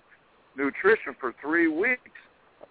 [0.57, 2.11] nutrition for three weeks,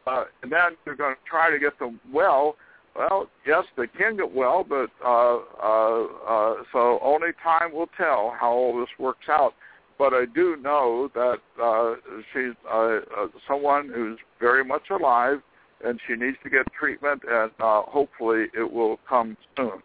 [0.07, 2.55] uh, and then you're going to try to get them well.
[2.95, 8.35] Well, yes, they can get well, but uh, uh, uh, so only time will tell
[8.39, 9.53] how all this works out.
[9.97, 11.95] But I do know that uh,
[12.31, 15.39] she's uh, uh, someone who's very much alive,
[15.83, 19.81] and she needs to get treatment, and uh, hopefully it will come soon.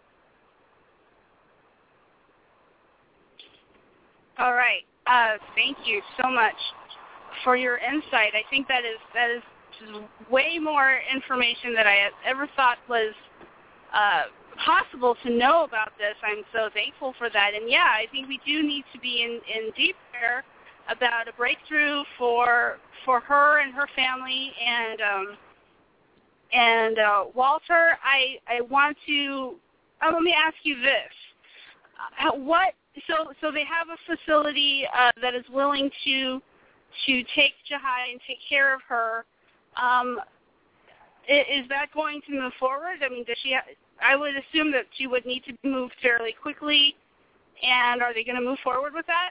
[4.38, 4.82] All right.
[5.06, 6.54] Uh, thank you so much
[7.42, 8.34] for your insight.
[8.34, 9.42] I think that is that is
[10.30, 13.14] way more information that I ever thought was
[13.94, 14.24] uh,
[14.64, 16.14] possible to know about this.
[16.22, 17.52] I'm so thankful for that.
[17.54, 20.44] And yeah, I think we do need to be in, in deep prayer
[20.88, 24.52] about a breakthrough for for her and her family.
[24.64, 25.36] And um,
[26.52, 29.56] and uh, Walter, I I want to
[30.02, 32.74] uh, let me ask you this: what
[33.06, 36.40] so so they have a facility uh, that is willing to
[37.06, 39.24] to take Jahi and take care of her.
[39.78, 40.20] Um,
[41.28, 42.98] is that going to move forward?
[43.04, 43.52] I mean, does she?
[43.52, 46.94] Ha- I would assume that she would need to move fairly quickly.
[47.62, 49.30] And are they going to move forward with that?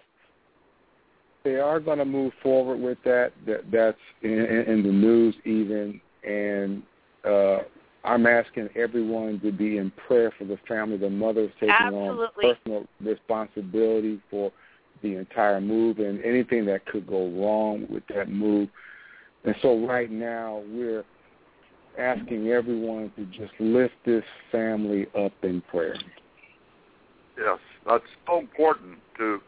[1.44, 3.32] They are going to move forward with that.
[3.46, 6.84] that that's in, in the news even, and
[7.24, 7.60] uh,
[8.04, 10.98] I'm asking everyone to be in prayer for the family.
[10.98, 12.46] The mother is taking Absolutely.
[12.46, 14.52] on personal responsibility for
[15.02, 18.70] the entire move and anything that could go wrong with that move.
[19.48, 21.06] And so right now we're
[21.98, 25.96] asking everyone to just lift this family up in prayer.
[27.38, 27.58] Yes,
[27.88, 28.98] that's so important.
[29.18, 29.40] To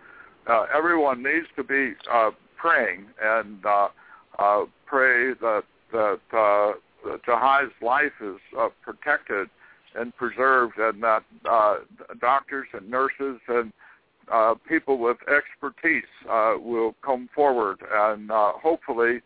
[0.50, 3.90] uh, everyone needs to be uh, praying and uh,
[4.40, 9.50] uh, pray that that uh, Jahi's life is uh, protected
[9.96, 11.80] and preserved, and that uh,
[12.22, 13.74] doctors and nurses and
[14.32, 19.20] uh, people with expertise uh, will come forward, and uh, hopefully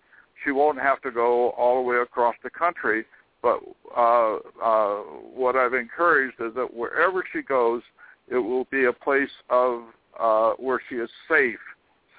[0.43, 3.05] she won't have to go all the way across the country.
[3.41, 3.59] But
[3.95, 4.95] uh, uh,
[5.35, 7.81] what I've encouraged is that wherever she goes,
[8.29, 9.83] it will be a place of
[10.19, 11.59] uh, where she is safe,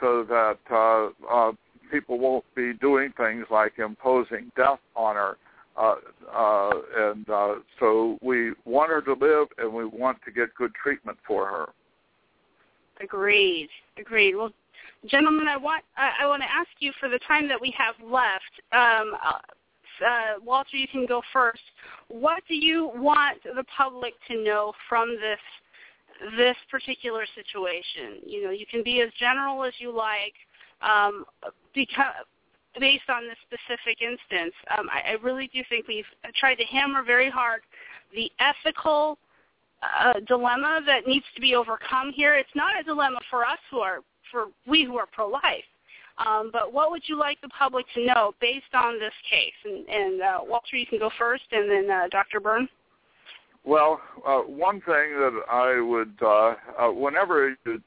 [0.01, 1.53] so that uh, uh,
[1.91, 5.37] people won't be doing things like imposing death on her.
[5.77, 5.95] Uh,
[6.33, 10.73] uh, and uh, so we want her to live, and we want to get good
[10.75, 11.67] treatment for her.
[13.01, 13.69] Agreed.
[13.99, 14.37] Agreed.
[14.37, 14.53] Well,
[15.07, 17.95] gentlemen, I want I, I want to ask you for the time that we have
[18.03, 18.53] left.
[18.73, 19.39] Um, uh,
[20.05, 21.63] uh, Walter, you can go first.
[22.09, 25.39] What do you want the public to know from this
[26.37, 28.21] this particular situation?
[28.27, 30.35] You know, you can be as general as you like,
[30.83, 31.25] um,
[31.75, 32.15] because
[32.81, 34.55] based on this specific instance.
[34.77, 36.05] Um, I, I really do think we've
[36.37, 37.63] tried to hammer very hard
[38.13, 39.19] the ethical
[39.83, 42.35] uh, dilemma that needs to be overcome here.
[42.35, 45.65] It's not a dilemma for us who are for we who are pro-life.
[46.19, 49.53] Um, but what would you like the public to know based on this case?
[49.65, 52.39] And, and uh, Walter, you can go first, and then uh, Dr.
[52.41, 52.69] Byrne.
[53.65, 54.85] Well, uh, one thing
[55.19, 57.83] that I would, uh, uh, whenever you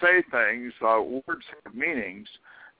[0.00, 2.28] say things, uh, words have meanings,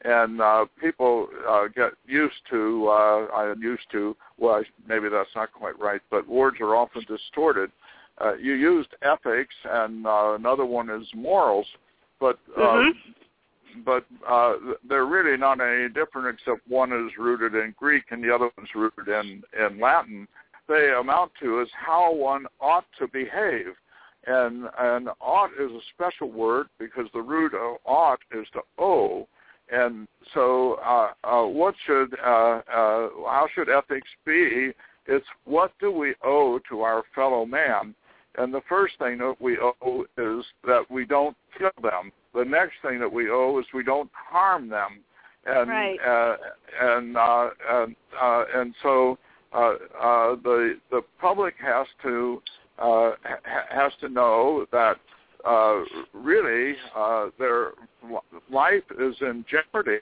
[0.05, 2.89] and uh, people uh, get used to.
[2.89, 4.16] Uh, I'm used to.
[4.39, 7.70] Well, maybe that's not quite right, but words are often distorted.
[8.19, 11.66] Uh, you used ethics, and uh, another one is morals,
[12.20, 13.80] but uh, mm-hmm.
[13.84, 14.55] but uh,
[14.88, 18.68] they're really not any different, except one is rooted in Greek and the other one's
[18.74, 20.28] rooted in in Latin.
[20.68, 23.74] They amount to is how one ought to behave.
[24.26, 29.26] And and ought is a special word because the root of ought is to owe,
[29.70, 34.72] and so, uh, uh, what should, uh, uh, how should ethics be?
[35.06, 37.94] It's what do we owe to our fellow man?
[38.39, 42.12] And the first thing that we owe is that we don't kill them.
[42.35, 45.01] The next thing that we owe is we don't harm them.
[45.47, 45.98] And right.
[46.07, 46.36] uh,
[46.81, 49.19] and uh, and uh, and so
[49.52, 52.43] uh, uh, the the public has to
[52.78, 54.98] uh, ha- has to know that
[55.44, 55.81] uh,
[56.12, 57.73] really uh, their
[58.51, 59.98] life is in jeopardy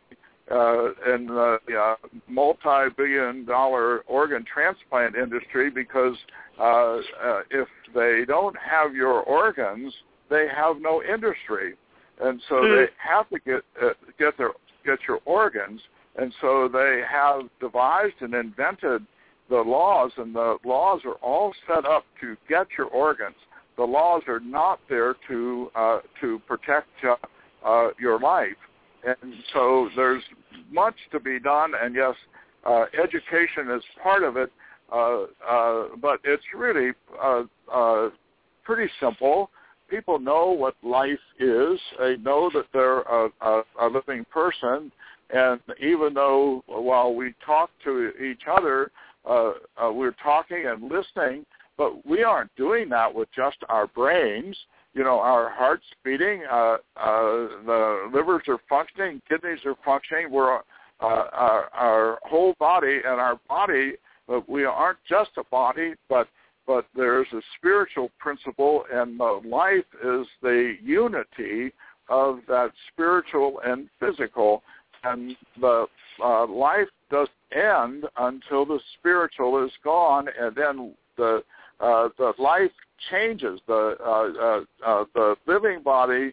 [0.50, 1.94] uh, in the uh,
[2.28, 6.16] multi-billion dollar organ transplant industry because
[6.58, 9.92] uh, uh, if they don't have your organs,
[10.30, 11.74] they have no industry,
[12.20, 12.86] and so mm.
[12.86, 14.50] they have to get uh, get their
[14.84, 15.80] get your organs,
[16.16, 19.06] and so they have devised and invented
[19.48, 23.36] the laws, and the laws are all set up to get your organs.
[23.76, 27.16] The laws are not there to uh, to protect uh,
[27.64, 28.56] uh, your life,
[29.04, 30.22] and so there's
[30.70, 31.72] much to be done.
[31.80, 32.14] And yes,
[32.64, 34.50] uh, education is part of it,
[34.92, 36.92] uh, uh, but it's really
[37.22, 37.42] uh,
[37.72, 38.10] uh,
[38.64, 39.50] pretty simple.
[39.88, 41.80] People know what life is.
[41.98, 44.92] They know that they're a, a, a living person,
[45.30, 48.90] and even though while we talk to each other,
[49.28, 49.52] uh,
[49.82, 51.44] uh, we're talking and listening,
[51.76, 54.56] but we aren't doing that with just our brains.
[54.98, 60.28] You know, our heart's beating, uh, uh, the livers are functioning, kidneys are functioning.
[60.28, 60.60] We're uh,
[60.98, 63.92] our, our whole body, and our body.
[64.26, 66.26] But we aren't just a body, but
[66.66, 71.72] but there's a spiritual principle, and the life is the unity
[72.08, 74.64] of that spiritual and physical,
[75.04, 75.86] and the
[76.20, 81.44] uh, life doesn't end until the spiritual is gone, and then the
[81.80, 82.70] uh, the life
[83.10, 83.60] changes.
[83.66, 86.32] The uh, uh, uh, the living body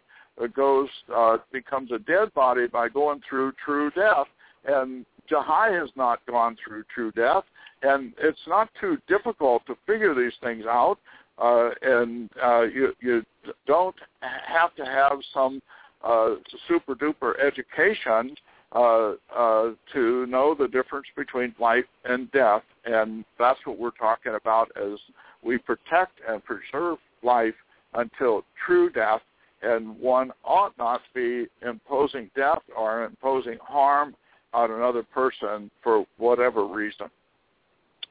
[0.54, 4.26] goes uh, becomes a dead body by going through true death,
[4.66, 7.44] and Jahi has not gone through true death,
[7.82, 10.98] and it's not too difficult to figure these things out.
[11.38, 13.22] Uh, and uh, you you
[13.66, 15.60] don't have to have some
[16.02, 16.36] uh,
[16.66, 18.34] super duper education
[18.72, 24.34] uh, uh, to know the difference between life and death, and that's what we're talking
[24.34, 24.98] about as
[25.46, 27.54] we protect and preserve life
[27.94, 29.22] until true death,
[29.62, 34.14] and one ought not be imposing death or imposing harm
[34.52, 37.06] on another person for whatever reason.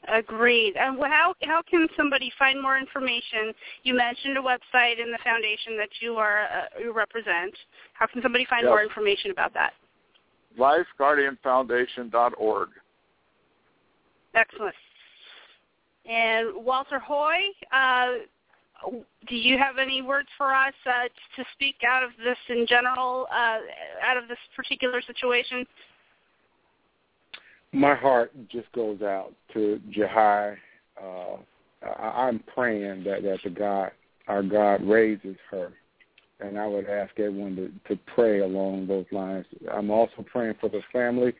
[0.08, 0.74] Agreed.
[0.78, 3.54] And how how can somebody find more information?
[3.84, 7.56] You mentioned a website in the foundation that you are uh, you represent.
[7.94, 8.70] How can somebody find yes.
[8.70, 9.74] more information about that?
[10.60, 12.70] lifeguardianfoundation.org.
[14.36, 14.76] Excellent.
[16.10, 18.90] And Walter Hoye, uh,
[19.28, 21.08] do you have any words for us uh,
[21.38, 23.58] to speak out of this in general, uh,
[24.04, 25.66] out of this particular situation?
[27.72, 30.56] My heart just goes out to Jahi.
[31.02, 31.38] Uh,
[32.00, 33.92] I'm praying that that the God,
[34.28, 35.74] our God, raises her
[36.40, 39.46] and I would ask everyone to, to pray along those lines.
[39.72, 41.34] I'm also praying for the family.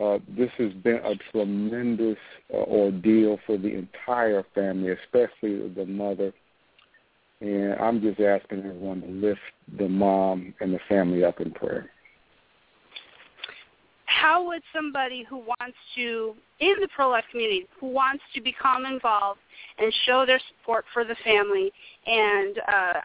[0.00, 2.18] Uh, this has been a tremendous
[2.52, 6.32] uh, ordeal for the entire family, especially the mother.
[7.40, 9.40] And I'm just asking everyone to lift
[9.78, 11.90] the mom and the family up in prayer.
[14.06, 19.40] How would somebody who wants to, in the pro-life community, who wants to become involved
[19.78, 21.72] and show their support for the family
[22.06, 23.00] and uh,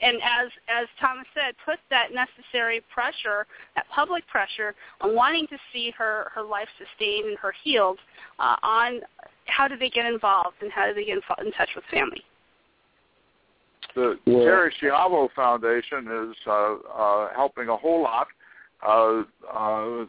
[0.00, 5.58] and as as Thomas said, put that necessary pressure, that public pressure, on wanting to
[5.72, 7.98] see her her life sustained and her healed.
[8.38, 9.00] Uh, on
[9.46, 12.22] how do they get involved and how do they get in, in touch with family?
[13.94, 14.34] The yeah.
[14.34, 18.28] Terri Schiavo Foundation is uh, uh, helping a whole lot.
[18.86, 20.04] Uh, uh,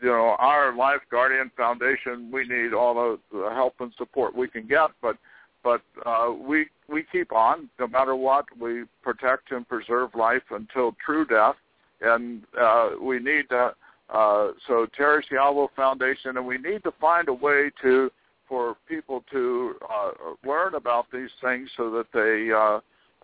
[0.00, 4.48] you know, our Life Guardian Foundation, we need all the, the help and support we
[4.48, 5.18] can get, but
[5.66, 8.44] but uh, we we keep on no matter what.
[8.56, 11.56] We protect and preserve life until true death,
[12.00, 13.74] and uh, we need to.
[14.08, 18.12] Uh, so Terri Schiavo Foundation, and we need to find a way to
[18.48, 20.10] for people to uh,
[20.48, 22.78] learn about these things so that they uh,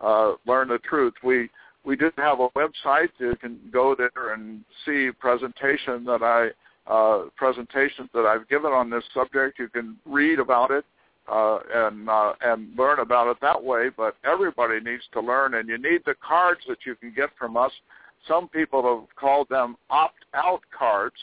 [0.05, 1.13] uh, learn the truth.
[1.23, 1.49] We
[1.85, 3.07] we did have a website.
[3.19, 6.49] You can go there and see presentation that I
[6.91, 9.59] uh, presentations that I've given on this subject.
[9.59, 10.83] You can read about it
[11.31, 13.89] uh, and uh, and learn about it that way.
[13.95, 17.57] But everybody needs to learn, and you need the cards that you can get from
[17.57, 17.71] us.
[18.27, 21.15] Some people have called them opt-out cards,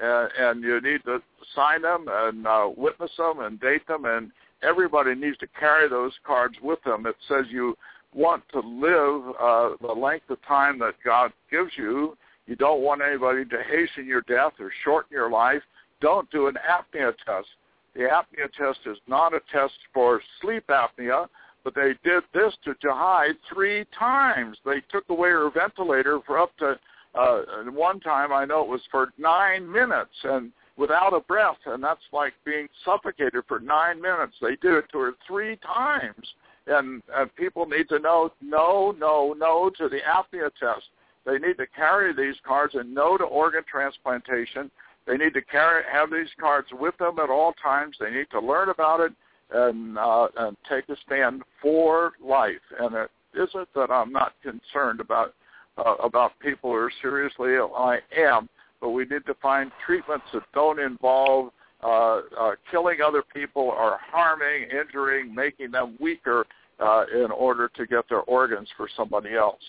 [0.00, 1.22] and, and you need to
[1.54, 4.32] sign them and uh, witness them and date them, and
[4.62, 7.06] everybody needs to carry those cards with them.
[7.06, 7.76] It says you
[8.14, 12.16] want to live uh, the length of time that God gives you.
[12.46, 15.62] You don't want anybody to hasten your death or shorten your life.
[16.00, 17.48] Don't do an apnea test
[17.94, 21.26] the apnea test is not a test for sleep apnea,
[21.64, 24.56] but they did this to Jahi three times.
[24.64, 26.78] They took away her ventilator for up to
[27.14, 28.32] uh, one time.
[28.32, 32.68] I know it was for nine minutes and without a breath, and that's like being
[32.84, 34.34] suffocated for nine minutes.
[34.40, 36.26] They did it to her three times,
[36.66, 37.02] and,
[37.36, 40.86] people need to know no, no, no to the apnea test.
[41.26, 44.70] They need to carry these cards and no to organ transplantation
[45.08, 47.96] They need to carry have these cards with them at all times.
[47.98, 49.12] They need to learn about it
[49.50, 52.56] and uh, and take a stand for life.
[52.78, 55.34] And it isn't that I'm not concerned about
[55.78, 57.72] uh, about people who are seriously ill.
[57.74, 61.52] I am, but we need to find treatments that don't involve
[61.82, 66.44] uh, uh, killing other people or harming, injuring, making them weaker
[66.80, 69.62] uh, in order to get their organs for somebody else.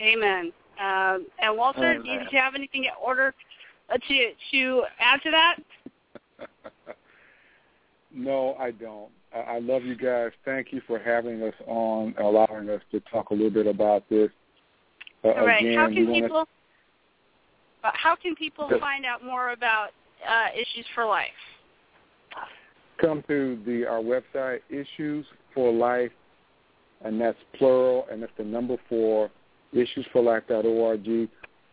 [0.00, 0.52] Amen.
[0.80, 2.04] Um, and Walter, Amen.
[2.04, 3.34] did you have anything in order
[3.92, 5.56] uh, to to add to that?
[8.14, 9.10] no, I don't.
[9.34, 10.30] I, I love you guys.
[10.44, 14.30] Thank you for having us on, allowing us to talk a little bit about this.
[15.24, 15.64] Uh, All right.
[15.64, 16.48] Again, how we can wanna- people
[17.84, 19.90] uh, how can people find out more about
[20.28, 21.28] uh, Issues for Life?
[23.00, 25.24] come to the our website issues
[25.54, 26.10] for life
[27.04, 29.30] and that's plural and that's the number four
[29.74, 31.28] issuesforlife.org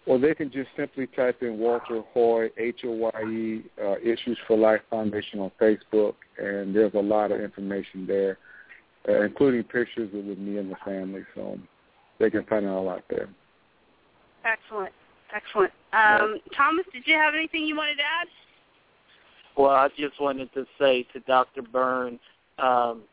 [0.08, 4.38] or they can just simply type in Walter Hoye H O Y E uh, Issues
[4.48, 8.38] for Life Foundation on Facebook and there's a lot of information there
[9.08, 11.58] uh, including pictures of with me and the family so
[12.20, 13.30] they can find out a lot there.
[14.44, 14.94] Excellent.
[15.34, 15.72] Excellent.
[15.92, 18.28] Um, Thomas, did you have anything you wanted to add?
[19.58, 21.62] Well, I just wanted to say to Dr.
[21.62, 22.20] Byrne,
[22.60, 23.04] um,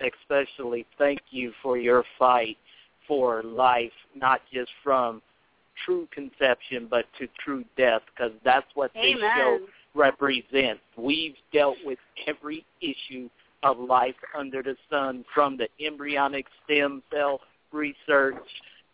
[0.00, 2.58] especially thank you for your fight
[3.06, 5.22] for life, not just from
[5.84, 9.30] true conception, but to true death, because that's what this Amen.
[9.36, 9.58] show
[9.94, 10.82] represents.
[10.96, 13.28] We've dealt with every issue
[13.62, 17.40] of life under the sun, from the embryonic stem cell
[17.72, 18.36] research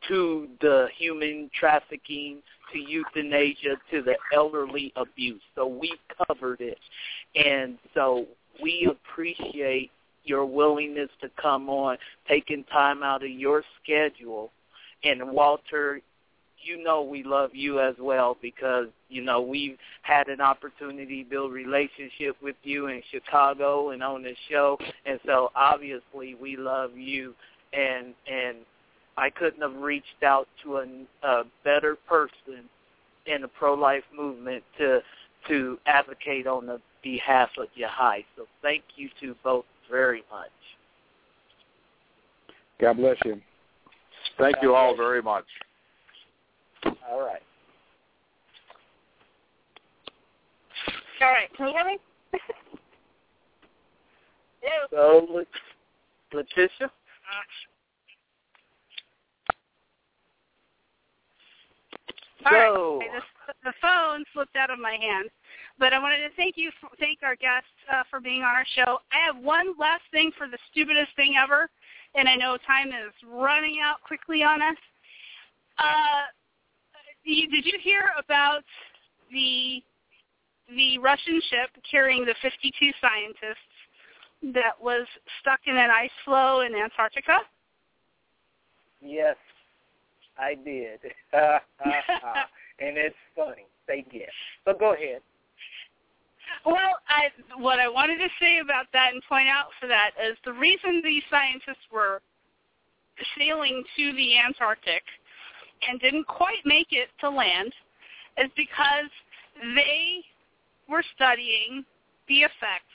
[0.08, 2.38] to the human trafficking
[2.72, 5.42] to euthanasia to the elderly abuse.
[5.54, 5.92] So we
[6.26, 6.78] covered it.
[7.34, 8.26] And so
[8.62, 9.90] we appreciate
[10.24, 11.96] your willingness to come on,
[12.28, 14.50] taking time out of your schedule.
[15.02, 16.00] And Walter,
[16.62, 21.30] you know we love you as well because, you know, we've had an opportunity to
[21.30, 24.78] build relationship with you in Chicago and on the show.
[25.06, 27.34] And so obviously we love you
[27.72, 28.58] and and
[29.16, 30.86] I couldn't have reached out to a,
[31.22, 32.64] a better person
[33.26, 35.00] in the pro-life movement to
[35.48, 38.24] to advocate on the behalf of Jahi.
[38.36, 40.50] So thank you to both very much.
[42.80, 43.40] God bless you.
[44.38, 45.44] Thank you all very much.
[46.84, 47.42] All right.
[51.20, 51.54] All right.
[51.56, 51.98] Can you hear me?
[54.62, 54.68] Ew.
[54.90, 55.44] So, Le-
[56.32, 56.70] Letitia?
[56.80, 56.88] All
[57.36, 57.46] right.
[62.42, 65.28] So- Okay, The, the phone slipped out of my hand,
[65.80, 68.66] but I wanted to thank you, for, thank our guests uh, for being on our
[68.76, 68.98] show.
[69.10, 71.68] I have one last thing for the stupidest thing ever,
[72.14, 74.76] and I know time is running out quickly on us.
[75.78, 76.28] Uh,
[77.24, 78.62] did you hear about
[79.32, 79.82] the
[80.76, 85.04] the Russian ship carrying the 52 scientists that was
[85.40, 87.38] stuck in an ice floe in Antarctica?
[89.02, 89.36] Yes,
[90.38, 91.00] I did.
[91.32, 93.66] and it's funny.
[93.88, 94.28] They did.
[94.64, 95.22] But go ahead.
[96.66, 97.28] Well, I,
[97.58, 101.00] what I wanted to say about that and point out for that is the reason
[101.02, 102.20] these scientists were
[103.38, 105.02] sailing to the Antarctic
[105.88, 107.72] and didn't quite make it to land
[108.38, 109.10] is because
[109.74, 110.20] they
[110.88, 111.84] were studying
[112.28, 112.94] the effects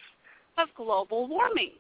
[0.57, 1.71] of global warming.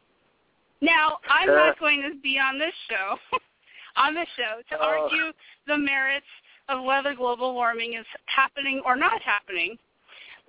[0.81, 3.17] Now, I'm not going to be on this show,
[3.95, 4.85] on this show, to Oh.
[4.85, 5.31] argue
[5.67, 6.25] the merits
[6.67, 9.77] of whether global warming is happening or not happening.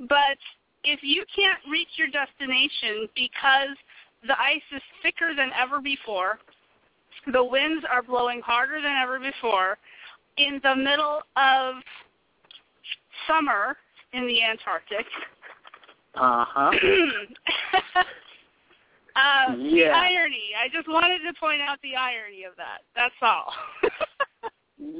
[0.00, 0.38] But
[0.86, 3.76] if you can't reach your destination because
[4.26, 6.38] the ice is thicker than ever before,
[7.32, 9.78] the winds are blowing harder than ever before,
[10.36, 11.74] in the middle of
[13.26, 13.76] summer
[14.12, 15.06] in the Antarctic,
[16.14, 16.70] Uh-huh.
[19.16, 19.92] uh, the Yeah.
[19.94, 20.54] irony.
[20.58, 22.82] I just wanted to point out the irony of that.
[22.94, 23.52] That's all.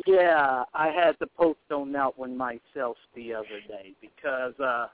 [0.07, 4.87] Yeah, I had to post on that one myself the other day because uh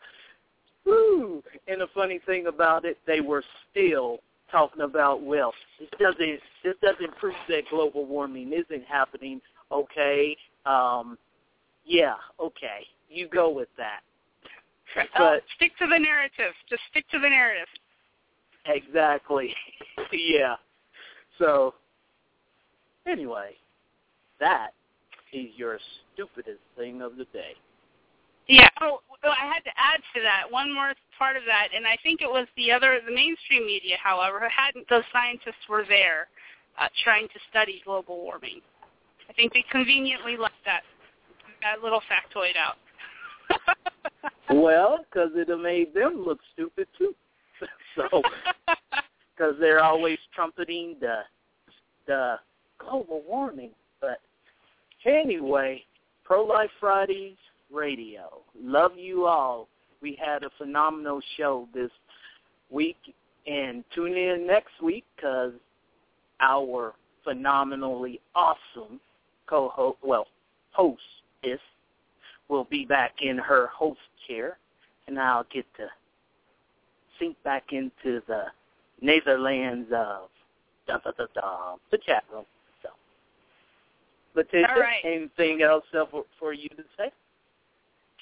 [0.84, 4.18] whew, and the funny thing about it, they were still
[4.50, 9.40] talking about well, this doesn't this doesn't prove that global warming isn't happening,
[9.70, 10.36] okay?
[10.66, 11.18] Um
[11.84, 12.86] yeah, okay.
[13.08, 14.00] You go with that.
[14.96, 16.52] Oh, But stick to the narrative.
[16.68, 17.66] Just stick to the narrative.
[18.66, 19.54] Exactly.
[20.12, 20.56] yeah.
[21.38, 21.74] So,
[23.06, 23.52] anyway,
[24.38, 24.68] that
[25.32, 25.78] is your
[26.14, 27.54] stupidest thing of the day.
[28.48, 28.68] Yeah.
[28.80, 32.20] Oh, I had to add to that one more part of that, and I think
[32.22, 36.28] it was the other, the mainstream media, however, hadn't those scientists were there
[36.78, 38.60] uh, trying to study global warming.
[39.28, 40.82] I think they conveniently left that
[41.62, 42.76] that little factoid out.
[44.50, 47.14] well, because it made them look stupid too.
[47.96, 48.22] so,
[49.36, 51.20] because they're always trumpeting the
[52.06, 52.36] the
[52.78, 53.70] global warming.
[54.00, 54.20] But
[55.06, 55.84] anyway,
[56.24, 57.36] Pro Life Fridays
[57.72, 58.42] Radio.
[58.60, 59.68] Love you all.
[60.00, 61.90] We had a phenomenal show this
[62.70, 62.98] week,
[63.46, 65.52] and tune in next week because
[66.40, 66.94] our
[67.24, 69.00] phenomenally awesome
[69.46, 70.26] co-host, well,
[70.72, 71.60] hostess,
[72.48, 74.58] will be back in her host chair,
[75.06, 75.86] and I'll get to
[77.18, 78.44] sink back into the
[79.00, 80.28] Netherlands of
[80.86, 82.44] da, da, da, da, the chat room.
[82.82, 82.90] So,
[84.34, 85.00] Letitia, right.
[85.04, 87.10] anything else for, for you to say?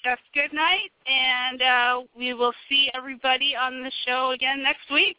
[0.03, 5.19] Just good night, and uh, we will see everybody on the show again next week.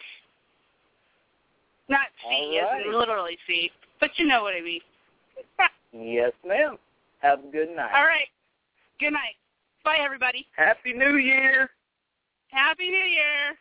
[1.87, 2.87] Not see, right.
[2.87, 4.81] literally see, but you know what I mean.
[5.93, 6.77] yes, ma'am.
[7.19, 7.91] Have a good night.
[7.93, 8.27] All right.
[8.99, 9.35] Good night.
[9.83, 10.47] Bye, everybody.
[10.55, 11.69] Happy New Year.
[12.47, 13.55] Happy New Year.